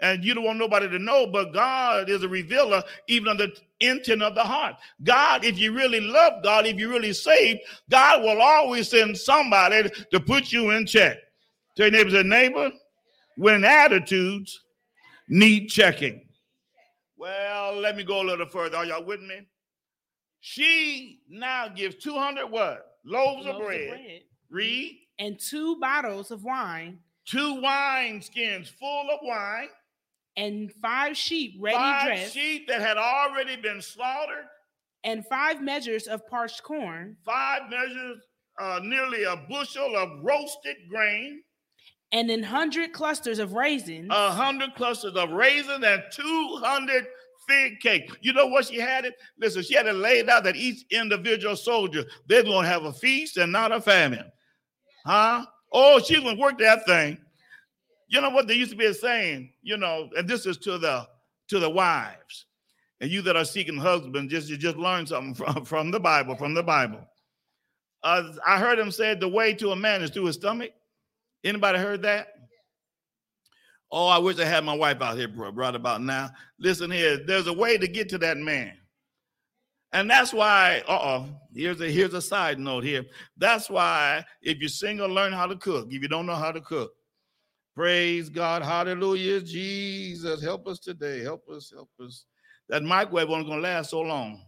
[0.00, 3.52] and you don't want nobody to know, but God is a revealer even of the
[3.80, 4.76] intent of the heart.
[5.02, 9.88] God, if you really love God, if you really saved, God will always send somebody
[10.10, 11.18] to put you in check.
[11.76, 12.70] Tell your neighbor, say, neighbor,
[13.36, 14.60] when attitudes
[15.28, 16.22] need checking.
[17.16, 18.76] Well, let me go a little further.
[18.76, 19.46] Are y'all with me?
[20.40, 22.98] She now gives 200 what?
[23.04, 23.80] Loaves, Loaves of, bread.
[23.82, 24.20] of bread.
[24.50, 24.98] Read.
[25.18, 26.98] And two bottles of wine.
[27.24, 29.68] Two wine skins full of wine.
[30.36, 32.34] And five sheep ready five dressed.
[32.34, 34.44] sheep that had already been slaughtered.
[35.04, 37.16] And five measures of parched corn.
[37.24, 38.18] Five measures,
[38.58, 41.42] uh, nearly a bushel of roasted grain
[42.14, 44.06] and an hundred clusters of raisins.
[44.10, 47.06] A hundred clusters of raisins and 200
[47.48, 48.08] fig cake.
[48.20, 49.14] You know what she had it?
[49.38, 52.92] Listen, she had it laid out that each individual soldier, they're going to have a
[52.92, 54.30] feast and not a famine.
[55.04, 55.44] Huh?
[55.72, 57.18] Oh, she's going to work that thing.
[58.08, 61.08] You know what they used to be saying, you know, and this is to the
[61.48, 62.46] to the wives.
[63.00, 66.36] And you that are seeking husbands, just you just learn something from, from the Bible,
[66.36, 67.00] from the Bible.
[68.02, 70.72] Uh, I heard him say the way to a man is through his stomach.
[71.42, 72.28] Anybody heard that?
[73.90, 76.30] Oh, I wish I had my wife out here right about now.
[76.58, 78.72] Listen here, there's a way to get to that man.
[79.92, 83.04] And that's why, uh-oh, here's a here's a side note here.
[83.36, 85.86] That's why if you're single, learn how to cook.
[85.92, 86.92] If you don't know how to cook,
[87.74, 91.22] praise God, hallelujah, Jesus, help us today.
[91.22, 92.24] Help us, help us.
[92.68, 94.44] That microwave wasn't gonna last so long.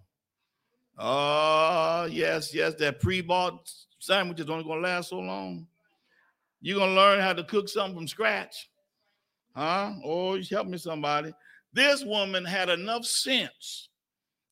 [0.99, 5.67] Oh, yes, yes, that pre-bought sandwich is only gonna last so long.
[6.61, 8.71] You're going to learn how to cook something from scratch.
[9.55, 9.93] Huh?
[10.05, 11.33] Oh, help me, somebody.
[11.73, 13.91] This woman had enough sense.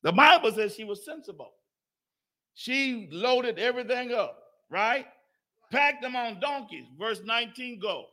[0.03, 1.51] The Bible says she was sensible.
[2.53, 4.37] She loaded everything up,
[4.69, 5.07] right?
[5.71, 6.85] Packed them on donkeys.
[6.97, 8.05] Verse 19, go.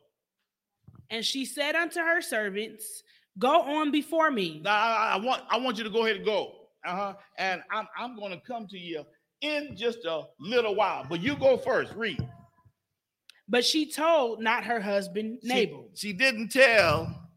[1.13, 3.05] And she said unto her servants,
[3.39, 4.61] Go on before me.
[4.65, 6.53] Now I, I want I want you to go ahead and go.
[6.85, 7.15] Uh-huh.
[7.39, 9.05] And I'm I'm gonna come to you
[9.43, 11.07] in just a little while.
[11.09, 12.19] But you go first, read.
[13.49, 15.89] But she told not her husband She- Nabal.
[15.95, 17.29] She, didn't tell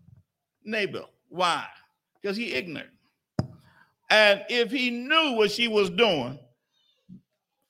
[0.64, 1.10] Nabal.
[1.30, 1.66] Why?
[2.22, 2.90] Because he ignorant.
[4.10, 6.40] And if he knew what she was doing,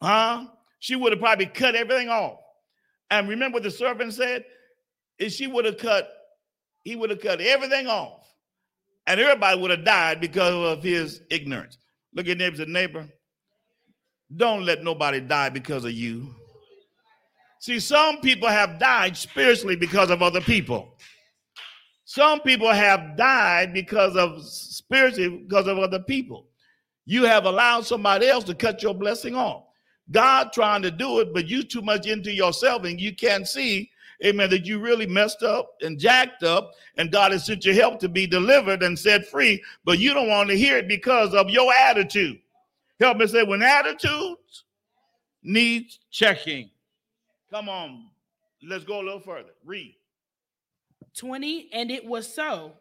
[0.01, 0.45] huh?
[0.80, 2.38] She would have probably cut everything off.
[3.10, 4.45] And remember what the servant said?
[5.20, 6.09] Is she would have cut,
[6.84, 8.22] he would have cut everything off.
[9.07, 11.78] And everybody would have died because of his ignorance.
[12.13, 13.07] Look at neighbors and neighbor.
[14.36, 16.34] Don't let nobody die because of you.
[17.59, 20.97] See, some people have died spiritually because of other people.
[22.05, 26.47] Some people have died because of spiritually because of other people.
[27.05, 29.63] You have allowed somebody else to cut your blessing off.
[30.11, 33.89] God trying to do it, but you too much into yourself and you can't see,
[34.24, 37.99] amen, that you really messed up and jacked up, and God has sent you help
[37.99, 41.49] to be delivered and set free, but you don't want to hear it because of
[41.49, 42.39] your attitude.
[42.99, 44.63] Help me say, when attitudes
[45.43, 46.70] needs checking.
[47.51, 48.05] Come on,
[48.63, 49.51] let's go a little further.
[49.63, 49.95] Read.
[51.18, 52.74] 20 And it was so,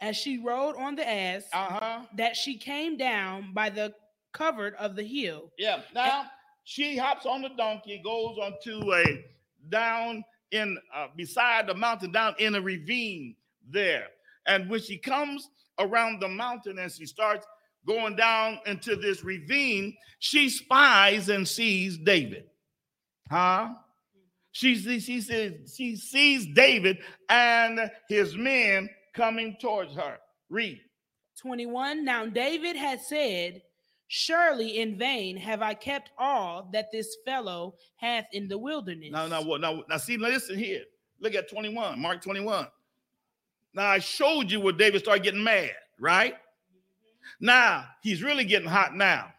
[0.00, 2.02] as she rode on the ass, Uh-huh.
[2.16, 3.94] that she came down by the
[4.32, 5.50] covert of the hill.
[5.58, 5.82] Yeah.
[5.94, 6.26] Now
[6.64, 9.24] she hops on the donkey, goes onto a
[9.68, 13.36] down in uh, beside the mountain, down in a ravine
[13.68, 14.08] there.
[14.46, 17.46] And when she comes around the mountain and she starts
[17.86, 22.44] going down into this ravine, she spies and sees David.
[23.30, 23.70] Huh?
[24.52, 30.18] She, she, says she sees David and his men coming towards her.
[30.48, 30.80] Read.
[31.40, 33.62] 21 Now David had said,
[34.08, 39.10] Surely in vain have I kept all that this fellow hath in the wilderness.
[39.10, 39.60] Now, now, what?
[39.60, 40.82] Now, now, see, listen here.
[41.20, 42.66] Look at 21, Mark 21.
[43.74, 46.34] Now, I showed you where David started getting mad, right?
[47.40, 49.32] Now, he's really getting hot now.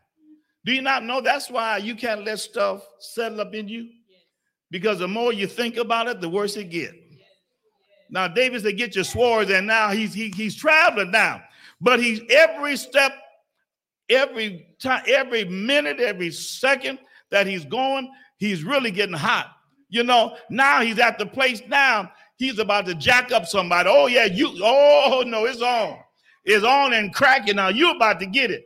[0.66, 3.90] Do you not know that's why you can't let stuff settle up in you?
[4.72, 6.96] Because the more you think about it, the worse it gets.
[8.10, 11.42] Now, David said, Get your swords, and now he's he, he's traveling now.
[11.82, 13.14] But he's every step,
[14.10, 17.00] every time, every minute, every second
[17.32, 19.52] that he's going, he's really getting hot.
[19.90, 23.90] You know, now he's at the place now, he's about to jack up somebody.
[23.92, 26.00] Oh, yeah, you, oh no, it's on.
[26.44, 27.70] It's on and cracking now.
[27.70, 28.66] You're about to get it.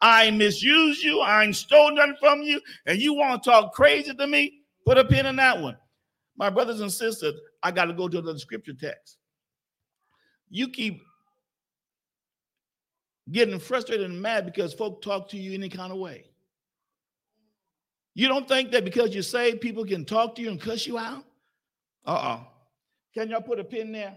[0.00, 3.72] I ain't misused you, I ain't stole nothing from you, and you want to talk
[3.72, 4.60] crazy to me?
[4.86, 5.76] Put a pin in that one.
[6.36, 9.18] My brothers and sisters, I got to go to another scripture text.
[10.50, 11.02] You keep
[13.30, 16.24] getting frustrated and mad because folk talk to you any kind of way.
[18.14, 20.98] You don't think that because you say people can talk to you and cuss you
[20.98, 21.24] out?
[22.04, 22.40] Uh-uh.
[23.14, 24.16] Can y'all put a pin there?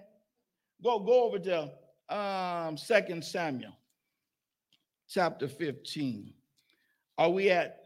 [0.84, 1.72] Go go over to
[2.10, 3.74] um Second Samuel
[5.10, 6.34] chapter 15.
[7.18, 7.84] Are we at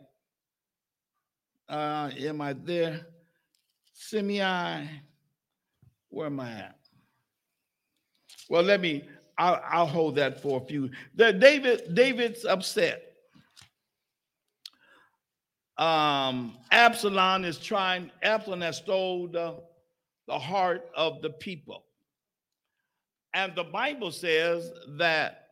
[1.68, 3.08] uh am I there?
[3.98, 4.90] Shimei.
[6.10, 6.80] Where am I at?
[8.50, 9.04] Well, let me
[9.38, 10.90] I'll, I'll hold that for a few.
[11.16, 13.02] The David David's upset.
[15.78, 18.12] Um, Absalom is trying.
[18.24, 19.62] Absalom has stole the,
[20.28, 21.84] the heart of the people,
[23.34, 25.48] and the Bible says that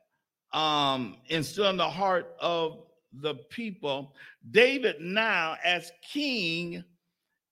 [0.54, 2.86] um, instilling the heart of
[3.20, 4.16] the people,
[4.50, 6.84] David now as king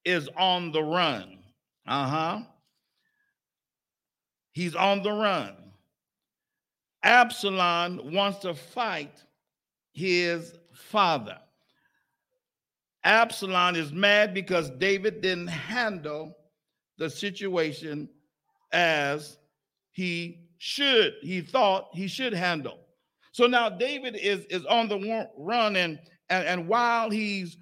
[0.05, 1.39] is on the run.
[1.85, 2.39] Uh huh.
[4.53, 5.55] He's on the run.
[7.03, 9.23] Absalom wants to fight
[9.93, 11.37] his father.
[13.03, 16.35] Absalom is mad because David didn't handle
[16.97, 18.07] the situation
[18.71, 19.37] as
[19.91, 22.79] he should, he thought he should handle.
[23.31, 25.99] So now David is, is on the run, and,
[26.29, 27.57] and, and while he's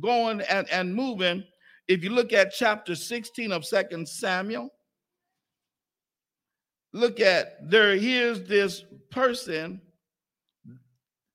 [0.00, 1.44] going and, and moving,
[1.88, 4.68] if you look at chapter 16 of Second Samuel,
[6.92, 9.80] look at there, here's this person.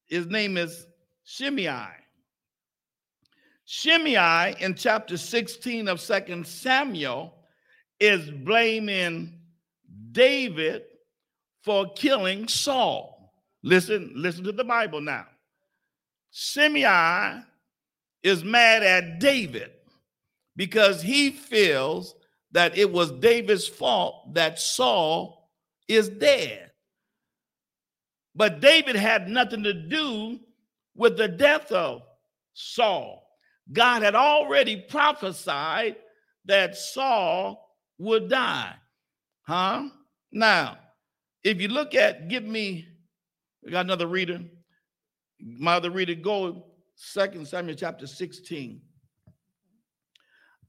[0.07, 0.85] His name is
[1.23, 1.87] Shimei.
[3.65, 7.33] Shimei in chapter 16 of Second Samuel
[7.99, 9.39] is blaming
[10.11, 10.83] David
[11.63, 13.33] for killing Saul.
[13.63, 15.25] Listen, listen to the Bible now.
[16.31, 17.41] Shimei
[18.21, 19.71] is mad at David
[20.55, 22.15] because he feels
[22.51, 25.44] that it was David's fault that Saul
[25.87, 26.71] is dead.
[28.35, 30.39] But David had nothing to do
[30.95, 32.01] with the death of
[32.53, 33.27] Saul.
[33.71, 35.95] God had already prophesied
[36.45, 37.65] that Saul
[37.97, 38.75] would die.
[39.43, 39.89] Huh?
[40.31, 40.77] Now,
[41.43, 42.87] if you look at, give me,
[43.65, 44.41] I got another reader.
[45.39, 46.65] My other reader, go
[46.95, 48.81] Second Samuel chapter 16.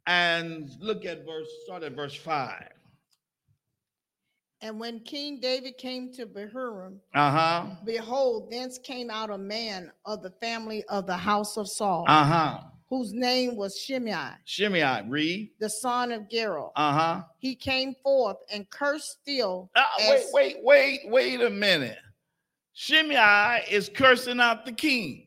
[0.06, 2.75] And look at verse, start at verse 5.
[4.62, 7.66] And when King David came to Bahurim, Uh-huh.
[7.84, 12.60] behold, thence came out a man of the family of the house of Saul, Uh-huh.
[12.88, 15.50] whose name was Shimei, Shimei, read.
[15.58, 16.68] the son of Gera.
[16.74, 17.22] Uh-huh.
[17.38, 19.70] He came forth and cursed still.
[19.74, 21.98] Uh, wait, wait, wait, wait a minute.
[22.72, 25.26] Shimei is cursing out the king.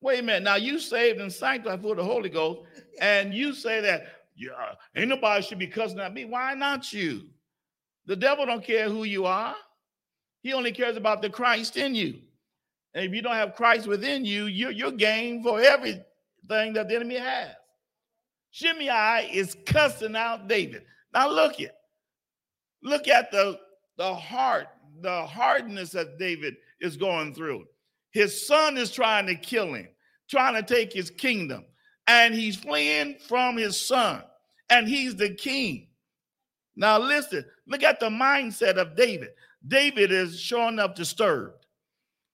[0.00, 0.42] Wait a minute.
[0.42, 2.62] Now you saved and sanctified for the Holy Ghost,
[3.00, 6.24] and you say that yeah, uh, ain't nobody should be cussing at me.
[6.24, 7.22] Why not you?
[8.06, 9.54] The devil don't care who you are.
[10.42, 12.18] He only cares about the Christ in you.
[12.94, 16.02] And if you don't have Christ within you, you're, you're game for everything
[16.48, 17.50] that the enemy has.
[18.50, 20.84] Shimei is cussing out David.
[21.14, 21.74] Now look at
[22.82, 23.58] look at the
[23.96, 24.68] the heart,
[25.00, 27.64] the hardness that David is going through.
[28.10, 29.88] His son is trying to kill him,
[30.28, 31.64] trying to take his kingdom,
[32.06, 34.22] and he's fleeing from his son,
[34.72, 35.88] and he's the king.
[36.74, 39.30] Now listen, look at the mindset of David.
[39.66, 41.66] David is showing up disturbed.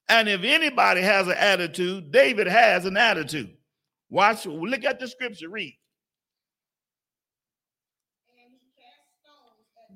[0.09, 3.55] And if anybody has an attitude, David has an attitude.
[4.09, 5.77] Watch, look at the scripture, read.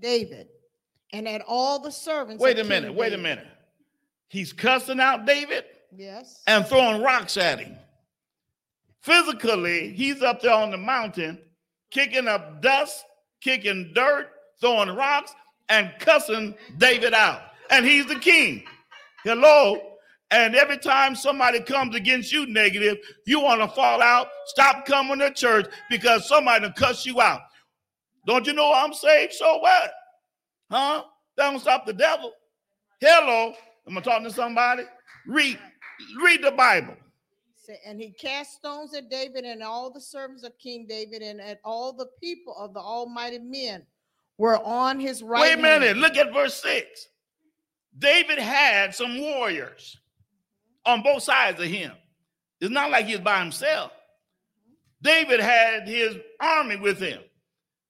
[0.01, 0.49] David
[1.13, 2.43] and at all the servants.
[2.43, 3.47] Wait a minute, wait a minute.
[4.29, 5.65] He's cussing out David
[5.95, 6.43] Yes.
[6.49, 7.77] and throwing rocks at him.
[9.03, 11.39] Physically, he's up there on the mountain,
[11.93, 13.05] kicking up dust,
[13.41, 14.31] kicking dirt,
[14.61, 15.33] throwing rocks,
[15.69, 17.43] and cussing David out.
[17.71, 18.65] And he's the king.
[19.25, 19.81] Hello.
[20.31, 25.19] And every time somebody comes against you negative, you want to fall out, stop coming
[25.19, 27.43] to church because somebody cuss you out.
[28.27, 29.35] Don't you know I'm saved?
[29.35, 29.93] So what?
[30.71, 31.05] Huh?
[31.37, 32.33] That don't stop the devil.
[33.01, 33.53] Hello.
[33.87, 34.85] Am I talking to somebody?
[35.27, 35.59] Read,
[36.23, 36.97] read the Bible.
[37.85, 41.61] And he cast stones at David and all the servants of King David and at
[41.65, 43.85] all the people of the almighty men
[44.39, 45.43] were on his right.
[45.43, 45.87] Wait a minute.
[45.89, 46.01] hand.
[46.01, 47.09] Look at verse 6.
[47.99, 49.99] David had some warriors
[50.85, 51.93] on both sides of him.
[52.61, 53.93] It's not like he was by himself.
[55.03, 57.21] David had his army with him.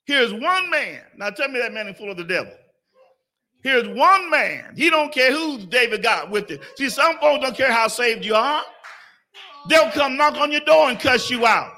[0.04, 1.02] Here's one man.
[1.16, 2.52] Now tell me that man is full of the devil.
[3.62, 4.74] Here's one man.
[4.76, 6.60] He don't care who David got with it.
[6.76, 8.62] See, some folks don't care how saved you are.
[9.68, 11.72] They'll come knock on your door and cuss you out.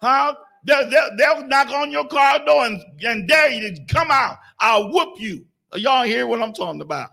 [0.00, 0.34] Huh?
[0.64, 4.38] They'll, they'll, they'll knock on your car door and, and dare you to come out.
[4.60, 5.46] I'll whoop you.
[5.74, 7.10] Y'all hear what I'm talking about?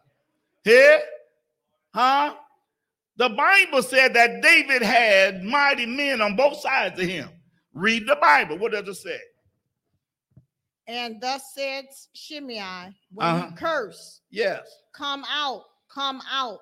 [0.64, 1.02] Here?
[1.94, 2.36] Huh?
[3.18, 7.30] The Bible said that David had mighty men on both sides of him.
[7.74, 8.58] Read the Bible.
[8.58, 9.20] What does it say?
[10.88, 13.48] And thus said Shimei, when Uh-huh.
[13.50, 14.68] you curse, Yes.
[14.94, 16.60] come out, come out,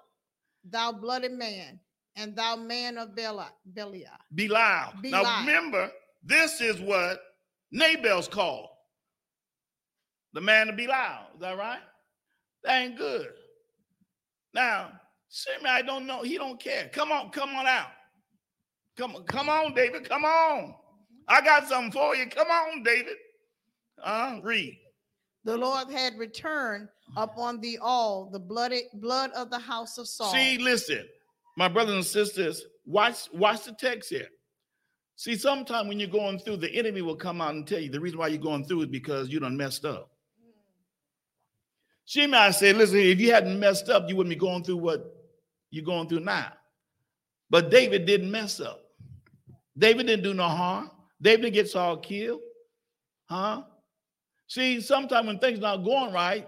[0.65, 1.79] thou bloody man,
[2.15, 4.09] and thou man of Beli- Belial.
[4.33, 4.93] Belial.
[5.01, 5.91] Be now remember,
[6.23, 7.21] this is what
[7.71, 8.69] Nabal's called.
[10.33, 11.27] The man of Belial.
[11.33, 11.79] Is that right?
[12.63, 13.27] That ain't good.
[14.53, 14.91] Now,
[15.29, 16.23] Shimei I don't know.
[16.23, 16.89] He don't care.
[16.93, 17.87] Come on, come on out.
[18.97, 20.07] Come, come on, David.
[20.07, 20.75] Come on.
[21.27, 22.27] I got something for you.
[22.27, 23.15] Come on, David.
[24.03, 24.77] Uh, read.
[25.45, 30.33] The Lord had returned upon thee all the bloody blood of the house of Saul.
[30.33, 31.05] See, listen,
[31.61, 34.29] my brothers and sisters, watch, watch the text here.
[35.15, 37.99] See, sometime when you're going through, the enemy will come out and tell you the
[37.99, 40.09] reason why you're going through is because you done messed up.
[42.05, 45.05] She might say, listen, if you hadn't messed up, you wouldn't be going through what
[45.69, 46.51] you're going through now.
[47.51, 48.81] But David didn't mess up.
[49.77, 50.89] David didn't do no harm.
[51.21, 52.41] David didn't get Saul killed.
[53.29, 53.61] Huh?
[54.47, 56.47] See, sometimes when things not going right,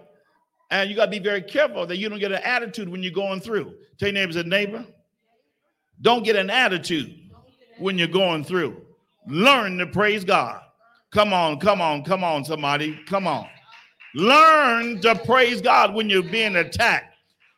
[0.72, 3.12] and you got to be very careful that you don't get an attitude when you're
[3.12, 3.76] going through.
[3.96, 4.84] Tell your neighbors a neighbor.
[6.02, 7.14] Don't get an attitude
[7.78, 8.82] when you're going through.
[9.26, 10.60] Learn to praise God.
[11.10, 12.98] Come on, come on, come on, somebody.
[13.06, 13.48] Come on.
[14.14, 17.16] Learn to praise God when you're being attacked.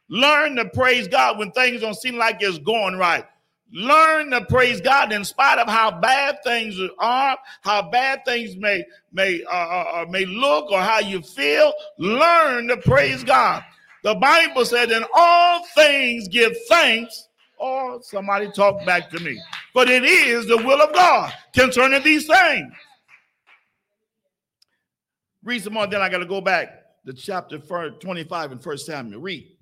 [0.08, 3.24] Learn to praise God when things don't seem like it's going right.
[3.72, 8.84] Learn to praise God in spite of how bad things are, how bad things may
[9.12, 11.72] may uh, uh, uh, may look, or how you feel.
[11.98, 13.64] Learn to praise God.
[14.04, 19.40] The Bible said, "In all things give thanks." Or somebody talk back to me.
[19.74, 22.72] But it is the will of God concerning these things.
[25.42, 26.68] Read some more, then I got to go back
[27.06, 29.20] to chapter 25 in First Samuel.
[29.20, 29.56] Read.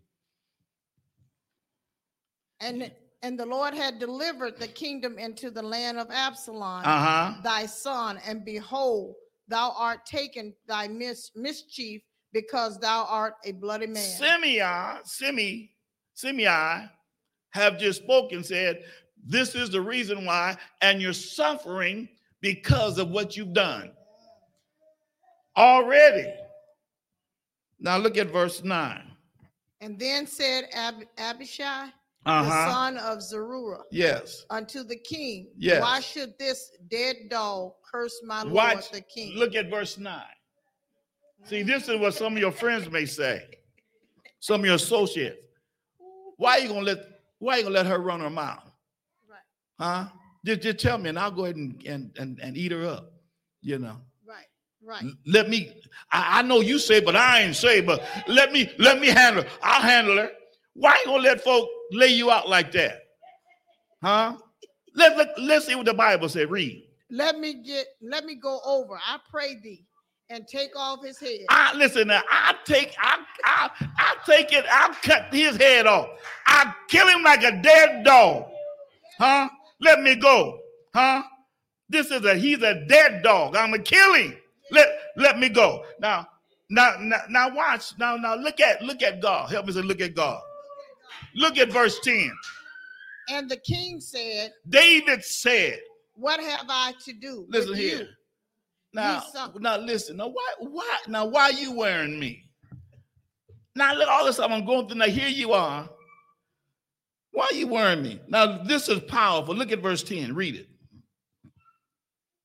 [2.60, 2.90] and
[3.22, 7.34] and the Lord had delivered the kingdom into the land of Absalom, Uh huh.
[7.42, 9.14] thy son, and behold,
[9.48, 12.02] thou art taken thy mis- mischief
[12.34, 14.02] because thou art a bloody man.
[14.04, 15.70] Simeon, Simi,
[16.14, 16.90] Simei
[17.54, 18.82] have just spoken, said,
[19.24, 22.08] This is the reason why, and you're suffering
[22.40, 23.92] because of what you've done
[25.56, 26.26] already.
[27.78, 29.10] Now look at verse 9.
[29.80, 31.86] And then said Ab- Abishai,
[32.24, 32.72] the Uh-huh.
[32.72, 34.44] son of Zeruiah, Yes.
[34.50, 35.80] unto the king, Yes.
[35.82, 38.90] Why should this dead dog curse my lord Watch.
[38.90, 39.34] the king?
[39.36, 40.22] Look at verse 9.
[41.44, 43.46] See, this is what some of your friends may say.
[44.40, 45.46] Some of your associates.
[46.36, 48.64] Why are you gonna let why you gonna let her run her mouth?
[49.28, 49.38] Right,
[49.78, 50.06] Huh?
[50.44, 53.12] Just, just tell me and I'll go ahead and, and, and, and eat her up.
[53.62, 53.96] You know.
[54.26, 54.44] right,
[54.84, 55.04] right.
[55.26, 55.72] Let me,
[56.12, 59.42] I, I know you say, but I ain't say, but let me let me handle
[59.42, 59.48] her.
[59.62, 60.30] I'll handle her.
[60.74, 63.00] Why you gonna let folk lay you out like that?
[64.02, 64.36] Huh?
[64.94, 66.50] Let, let, let's see what the Bible said.
[66.50, 66.84] Read.
[67.10, 68.94] Let me get let me go over.
[68.96, 69.86] I pray thee
[70.34, 71.46] and take off his head.
[71.48, 72.22] I listen now.
[72.28, 74.64] I take I I I take it.
[74.68, 76.08] I cut his head off.
[76.46, 78.46] I kill him like a dead dog.
[79.18, 79.48] Huh?
[79.80, 80.58] Let me go.
[80.92, 81.22] Huh?
[81.88, 83.56] This is a he's a dead dog.
[83.56, 84.36] I'm gonna kill him.
[84.72, 85.84] Let let me go.
[86.00, 86.26] Now
[86.68, 87.92] now now, now watch.
[87.98, 89.50] Now now look at look at God.
[89.50, 90.40] Help me say look at God.
[91.36, 92.32] Look at verse 10.
[93.30, 95.78] And the king said, David said,
[96.14, 97.46] What have I to do?
[97.48, 97.98] listen here.
[98.00, 98.06] you?
[98.94, 99.22] Now,
[99.58, 100.16] now listen.
[100.16, 102.44] Now, why, why, now, why you wearing me?
[103.74, 104.98] Now, look, all this stuff I'm going through.
[104.98, 105.88] Now, here you are.
[107.32, 108.20] Why are you wearing me?
[108.28, 109.54] Now, this is powerful.
[109.54, 110.34] Look at verse 10.
[110.34, 110.68] Read it.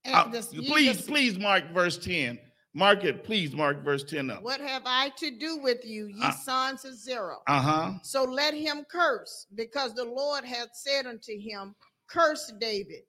[0.04, 2.40] Uh, this- please, just- please mark verse 10.
[2.74, 3.22] Mark it.
[3.24, 4.42] Please mark verse 10 up.
[4.42, 7.38] What have I to do with you, ye Uh, sons of Zerah?
[7.46, 7.92] Uh-huh.
[8.02, 11.74] So let him curse, because the Lord hath said unto him,
[12.08, 13.04] Curse David.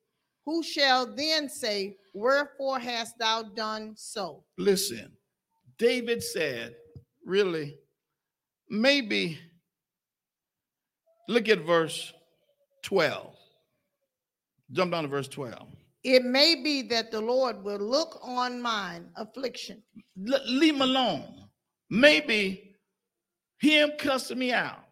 [0.46, 4.44] Who shall then say, Wherefore hast thou done so?
[4.58, 5.12] Listen.
[5.78, 6.76] David said,
[7.26, 7.78] really,
[8.70, 9.40] maybe
[11.28, 12.14] look at verse
[12.84, 13.36] 12.
[14.72, 15.68] Jump down to verse 12.
[16.04, 19.82] It may be that the Lord will look on mine affliction.
[20.32, 21.46] L- leave him alone.
[21.90, 22.76] Maybe
[23.60, 24.84] him cussing me out,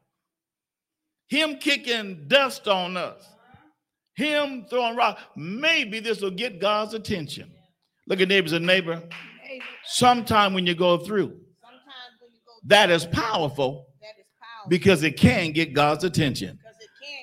[1.28, 3.26] him kicking dust on us,
[4.20, 5.18] him throwing rock.
[5.36, 7.52] Maybe this will get God's attention.
[8.08, 9.02] Look at neighbors and neighbor.
[9.86, 11.38] Sometime when you go through,
[12.66, 13.88] that is powerful
[14.68, 16.60] because it can get God's attention.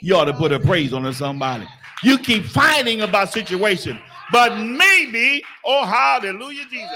[0.00, 1.66] You ought to put a praise on somebody.
[2.02, 3.98] You keep fighting about situation,
[4.32, 6.90] but maybe, oh hallelujah, Jesus.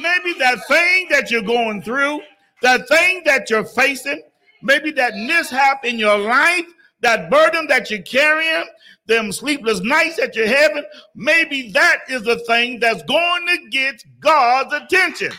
[0.00, 2.20] Maybe that thing that you're going through,
[2.62, 4.22] that thing that you're facing,
[4.62, 6.66] maybe that mishap in your life,
[7.00, 8.64] that burden that you're carrying,
[9.06, 10.84] them sleepless nights that you're having,
[11.14, 15.32] maybe that is the thing that's going to get God's attention.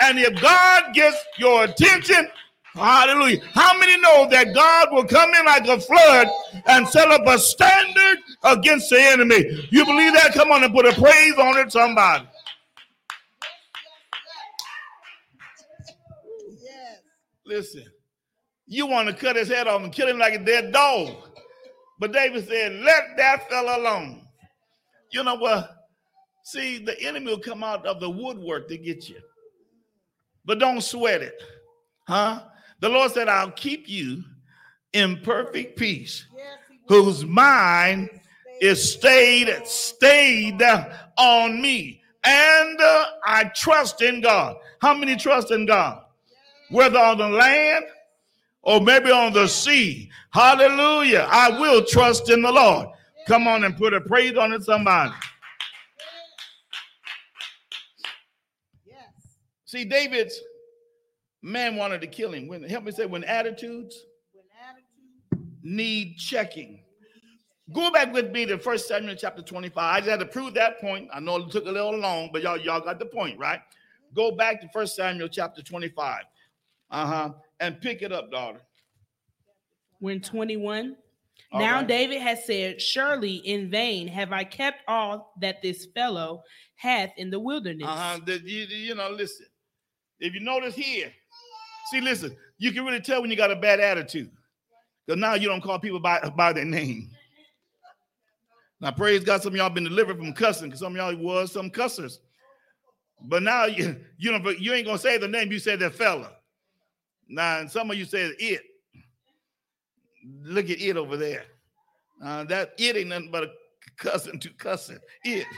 [0.00, 2.28] And if God gets your attention,
[2.74, 3.40] hallelujah.
[3.52, 6.28] How many know that God will come in like a flood
[6.66, 9.68] and set up a standard against the enemy?
[9.70, 10.32] You believe that?
[10.34, 12.26] Come on and put a praise on it, somebody.
[17.46, 17.84] Listen,
[18.66, 21.14] you want to cut his head off and kill him like a dead dog.
[21.98, 24.22] But David said, let that fellow alone.
[25.12, 25.70] You know what?
[26.44, 29.20] See, the enemy will come out of the woodwork to get you.
[30.44, 31.40] But don't sweat it.
[32.06, 32.42] Huh?
[32.80, 34.22] The Lord said, I'll keep you
[34.92, 37.04] in perfect peace, Yes, he will.
[37.04, 38.10] whose mind
[38.60, 40.62] is stayed, stayed
[41.16, 42.02] on me.
[42.24, 44.56] And uh, I trust in God.
[44.80, 46.02] How many trust in God?
[46.70, 47.84] Whether on the land
[48.64, 50.10] or maybe on the sea.
[50.30, 51.28] Hallelujah.
[51.30, 52.88] I will trust in the Lord.
[53.26, 55.12] Come on and put a praise on it, somebody.
[58.86, 58.98] Yes.
[59.64, 60.38] See, David's
[61.42, 62.48] man wanted to kill him.
[62.48, 63.96] When help me say, when attitudes
[64.32, 66.80] When attitude need checking.
[67.72, 69.78] Go back with me to First Samuel chapter 25.
[69.78, 71.08] I just had to prove that point.
[71.12, 73.60] I know it took a little long, but y'all, y'all got the point, right?
[74.14, 76.24] Go back to First Samuel chapter 25.
[76.90, 77.30] Uh-huh.
[77.60, 78.60] And pick it up, daughter.
[80.00, 80.96] When 21.
[81.52, 81.86] All now right.
[81.86, 86.42] David has said, Surely in vain have I kept all that this fellow
[86.76, 87.86] hath in the wilderness.
[87.88, 88.18] Uh-huh.
[88.26, 89.46] You, you know, listen.
[90.20, 91.12] If you notice here,
[91.90, 94.30] see, listen, you can really tell when you got a bad attitude.
[95.06, 97.10] Because now you don't call people by, by their name.
[98.80, 101.52] Now, praise God, some of y'all been delivered from cussing, because some of y'all was
[101.52, 102.18] some cussers.
[103.26, 106.32] But now you you but you ain't gonna say the name, you said that fella.
[107.28, 108.62] Now, and some of you said it.
[110.42, 111.44] Look at it over there.
[112.24, 113.50] Uh, that it ain't nothing but a
[113.96, 114.98] cousin to cussing.
[115.24, 115.46] It.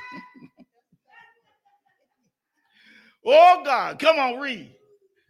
[3.29, 4.73] Oh God, come on, read.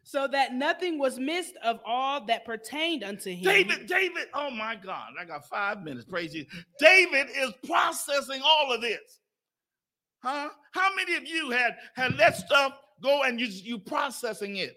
[0.02, 3.42] so that nothing was missed of all that pertained unto him.
[3.44, 6.04] David, David, oh my God, I got five minutes.
[6.04, 6.44] Praise you.
[6.78, 9.20] David is processing all of this.
[10.22, 10.50] Huh?
[10.72, 14.76] How many of you had had let stuff go and you you processing it?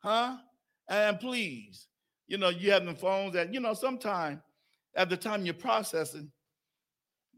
[0.00, 0.36] Huh?
[0.88, 1.86] And please,
[2.26, 4.42] you know, you have the phones that, you know, sometime
[4.94, 6.30] at the time you're processing,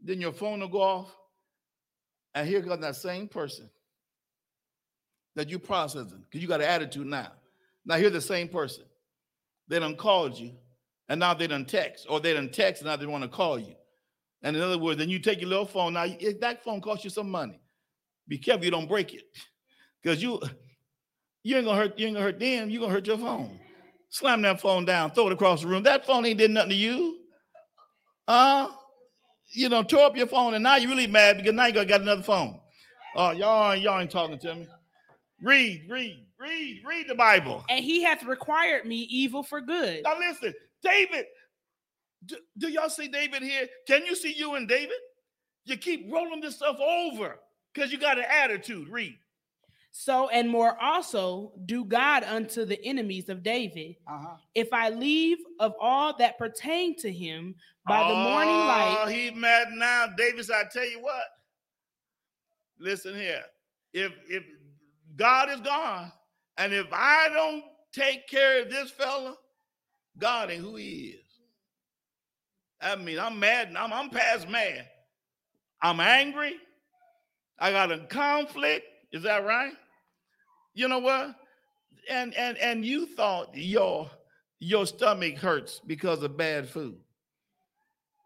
[0.01, 1.15] then your phone will go off.
[2.33, 3.69] And here comes that same person
[5.35, 7.31] that you processing because you got an attitude now.
[7.85, 8.85] Now here's the same person.
[9.67, 10.53] They done called you,
[11.09, 13.59] and now they done text, or they done text, and now they want to call
[13.59, 13.75] you.
[14.43, 15.93] And in other words, then you take your little phone.
[15.93, 17.59] Now if that phone costs you some money.
[18.27, 19.23] Be careful you don't break it,
[20.01, 20.41] because you
[21.43, 22.69] you ain't gonna hurt you ain't gonna hurt them.
[22.69, 23.59] You gonna hurt your phone.
[24.09, 25.83] Slam that phone down, throw it across the room.
[25.83, 27.19] That phone ain't did nothing to you.
[28.27, 28.67] Uh,
[29.53, 32.01] you know, tore up your phone, and now you're really mad because now you got
[32.01, 32.59] another phone.
[33.15, 34.67] Oh, y'all, y'all ain't talking to me.
[35.41, 37.65] Read, read, read, read the Bible.
[37.69, 40.03] And he hath required me evil for good.
[40.03, 41.25] Now listen, David.
[42.25, 43.67] Do, do y'all see David here?
[43.87, 44.97] Can you see you and David?
[45.65, 47.39] You keep rolling this stuff over
[47.73, 48.87] because you got an attitude.
[48.89, 49.17] Read.
[49.91, 53.97] So and more also do God unto the enemies of David.
[54.07, 54.35] Uh-huh.
[54.55, 57.55] If I leave of all that pertain to him
[57.87, 60.07] by the morning Oh, light, he mad now.
[60.17, 61.23] David said, I tell you what.
[62.79, 63.43] Listen here.
[63.93, 64.43] If if
[65.17, 66.11] God is gone,
[66.57, 69.35] and if I don't take care of this fella,
[70.17, 71.25] God ain't who he is.
[72.81, 73.67] I mean, I'm mad.
[73.67, 74.87] and I'm, I'm past mad.
[75.81, 76.55] I'm angry.
[77.59, 78.85] I got a conflict.
[79.11, 79.73] Is that right?
[80.73, 81.35] You know what?
[82.09, 84.09] And and and you thought your
[84.59, 86.97] your stomach hurts because of bad food.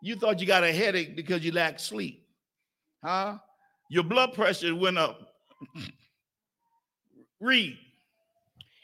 [0.01, 2.23] You thought you got a headache because you lack sleep.
[3.03, 3.37] Huh?
[3.89, 5.19] Your blood pressure went up.
[7.41, 7.77] Read.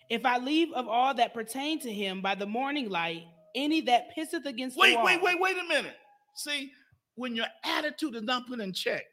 [0.09, 3.23] if I leave of all that pertain to him by the morning light,
[3.55, 5.05] any that pisseth against the Wait, wall.
[5.05, 5.95] wait, wait, wait a minute.
[6.35, 6.71] See,
[7.15, 9.03] when your attitude is not put in check,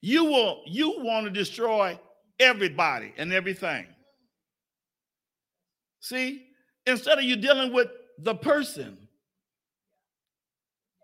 [0.00, 1.98] you will you want to destroy
[2.38, 3.86] everybody and everything.
[6.00, 6.46] See,
[6.86, 7.88] instead of you dealing with
[8.18, 8.96] the person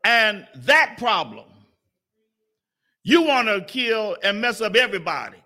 [0.05, 1.45] and that problem,
[3.05, 5.37] you want to kill and mess up everybody.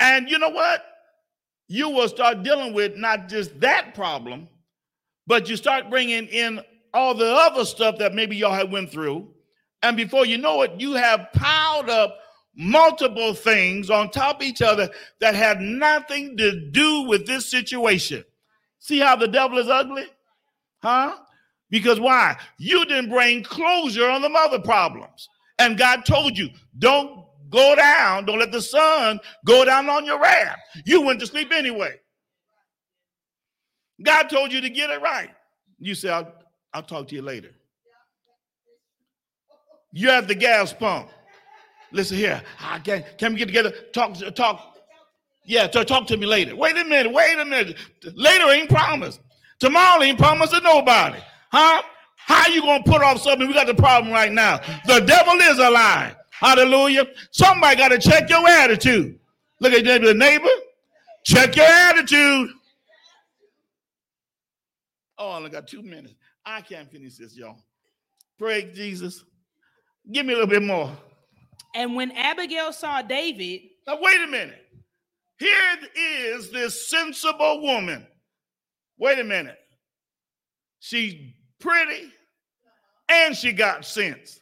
[0.00, 0.84] And you know what?
[1.68, 4.48] You will start dealing with not just that problem,
[5.26, 6.60] but you start bringing in
[6.92, 9.28] all the other stuff that maybe y'all had went through
[9.82, 12.16] and before you know it you have piled up
[12.54, 14.88] multiple things on top of each other
[15.20, 18.24] that had nothing to do with this situation.
[18.78, 20.06] See how the devil is ugly?
[20.82, 21.16] Huh?
[21.70, 22.36] Because why?
[22.58, 25.28] You didn't bring closure on the other problems.
[25.58, 30.20] And god told you don't go down don't let the sun go down on your
[30.20, 30.58] wrath.
[30.84, 32.00] You went to sleep anyway.
[34.02, 35.30] God told you to get it right.
[35.78, 36.32] You say, I'll,
[36.72, 37.50] I'll talk to you later.
[39.92, 41.08] You're at the gas pump.
[41.92, 42.42] Listen here.
[42.60, 43.72] I can, can we get together?
[43.92, 44.76] Talk, talk.
[45.44, 46.54] Yeah, talk, to me later.
[46.54, 47.12] Wait a minute.
[47.12, 47.76] Wait a minute.
[48.14, 49.20] Later ain't promised.
[49.58, 51.18] Tomorrow ain't promised to nobody.
[51.50, 51.82] Huh?
[52.16, 53.48] How you to put off something?
[53.48, 54.58] We got the problem right now.
[54.86, 56.14] The devil is a lie.
[56.30, 57.06] Hallelujah.
[57.32, 59.18] Somebody got to check your attitude.
[59.60, 60.48] Look at your neighbor.
[61.24, 62.50] Check your attitude.
[65.18, 66.14] Oh, I only got two minutes.
[66.46, 67.58] I can't finish this, y'all.
[68.38, 69.24] Praise Jesus.
[70.10, 70.96] Give me a little bit more.
[71.74, 74.60] And when Abigail saw David, Now, wait a minute.
[75.38, 78.06] Here is this sensible woman.
[78.98, 79.58] Wait a minute.
[80.80, 81.14] She's
[81.58, 82.12] pretty
[83.08, 84.40] and she got sense.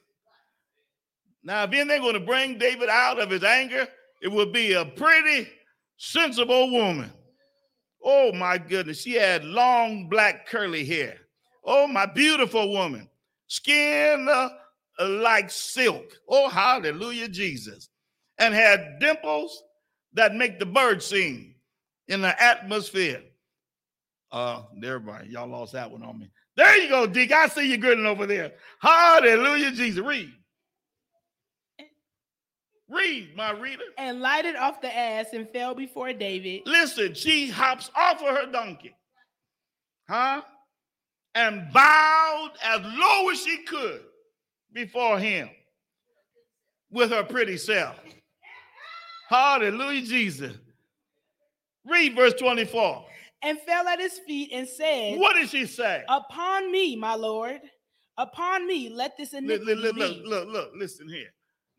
[1.42, 3.86] Now, if anything going to bring David out of his anger,
[4.20, 5.48] it would be a pretty,
[5.96, 7.12] sensible woman.
[8.02, 9.02] Oh my goodness.
[9.02, 11.16] She had long black curly hair.
[11.64, 13.08] Oh, my beautiful woman.
[13.46, 14.48] Skin uh,
[15.06, 16.18] like silk.
[16.28, 17.88] Oh, hallelujah, Jesus.
[18.38, 19.62] And had dimples
[20.14, 21.54] that make the birds sing
[22.08, 23.22] in the atmosphere.
[24.30, 26.30] Uh, everybody, y'all lost that one on me.
[26.56, 27.32] There you go, Dick.
[27.32, 28.52] I see you grinning over there.
[28.80, 30.04] Hallelujah, Jesus.
[30.04, 30.32] Read.
[32.90, 33.84] Read, my reader.
[33.98, 36.62] and lighted off the ass and fell before David.
[36.64, 38.96] Listen, she hops off of her donkey,
[40.08, 40.40] huh?
[41.34, 44.00] And bowed as low as she could
[44.72, 45.50] before him
[46.90, 47.96] with her pretty self.
[49.28, 50.56] Hallelujah, Jesus.
[51.86, 53.04] Read verse 24.
[53.42, 56.04] and fell at his feet and said, What did she say?
[56.08, 57.60] Upon me, my Lord,
[58.16, 60.00] upon me, let this Look, iniquity look, look, be.
[60.00, 61.28] look, look, look, listen here.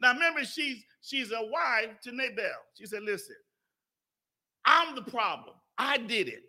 [0.02, 2.46] Now remember, she's she's a wife to Nabal.
[2.76, 3.36] She said, Listen,
[4.66, 5.56] I'm the problem.
[5.78, 6.44] I did it.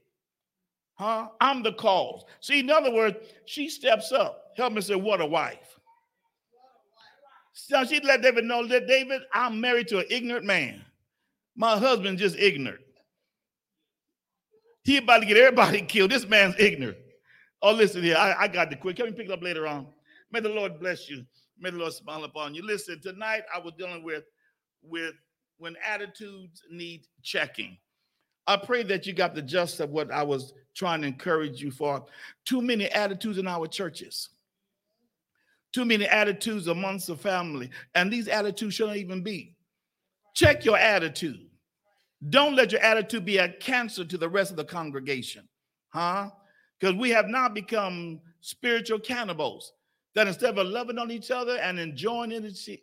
[0.94, 1.28] Huh?
[1.40, 2.24] I'm the cause.
[2.40, 3.16] See, in other words,
[3.46, 4.52] she steps up.
[4.56, 5.78] Help me say, what a wife.
[7.52, 10.84] So she let David know that David, I'm married to an ignorant man.
[11.56, 12.80] My husband's just ignorant.
[14.82, 16.10] He about to get everybody killed.
[16.10, 16.98] This man's ignorant.
[17.62, 18.16] Oh, listen here.
[18.16, 18.96] I, I got the quick.
[18.96, 19.86] Can we pick it up later on?
[20.32, 21.24] May the Lord bless you.
[21.58, 22.64] May the Lord smile upon you.
[22.64, 24.24] Listen, tonight I was dealing with
[24.82, 25.14] with
[25.58, 27.76] when attitudes need checking.
[28.46, 31.70] I pray that you got the gist of what I was trying to encourage you
[31.70, 32.04] for.
[32.46, 34.30] Too many attitudes in our churches.
[35.72, 37.70] Too many attitudes amongst the family.
[37.94, 39.54] And these attitudes shouldn't even be.
[40.34, 41.46] Check your attitude.
[42.28, 45.48] Don't let your attitude be a cancer to the rest of the congregation.
[45.88, 46.30] Huh?
[46.78, 49.72] Because we have now become spiritual cannibals.
[50.14, 52.32] That instead of loving on each other and enjoying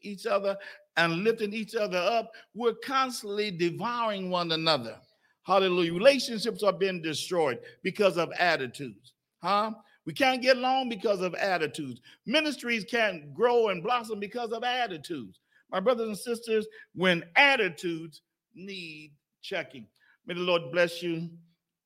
[0.01, 0.57] each other
[0.95, 4.97] and lifting each other up, we're constantly devouring one another.
[5.43, 5.93] Hallelujah.
[5.93, 9.13] Relationships are being destroyed because of attitudes.
[9.41, 9.71] Huh?
[10.07, 11.99] We can't get along because of attitudes.
[12.25, 15.41] Ministries can't grow and blossom because of attitudes.
[15.69, 18.21] My brothers and sisters, when attitudes
[18.55, 19.85] need checking.
[20.25, 21.29] May the Lord bless you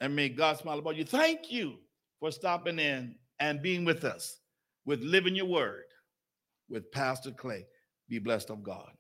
[0.02, 1.04] and may God smile upon you.
[1.04, 1.78] Thank you
[2.20, 4.40] for stopping in and being with us
[4.86, 5.86] with Living Your Word
[6.70, 7.66] with Pastor Clay.
[8.08, 8.92] Be blessed of God.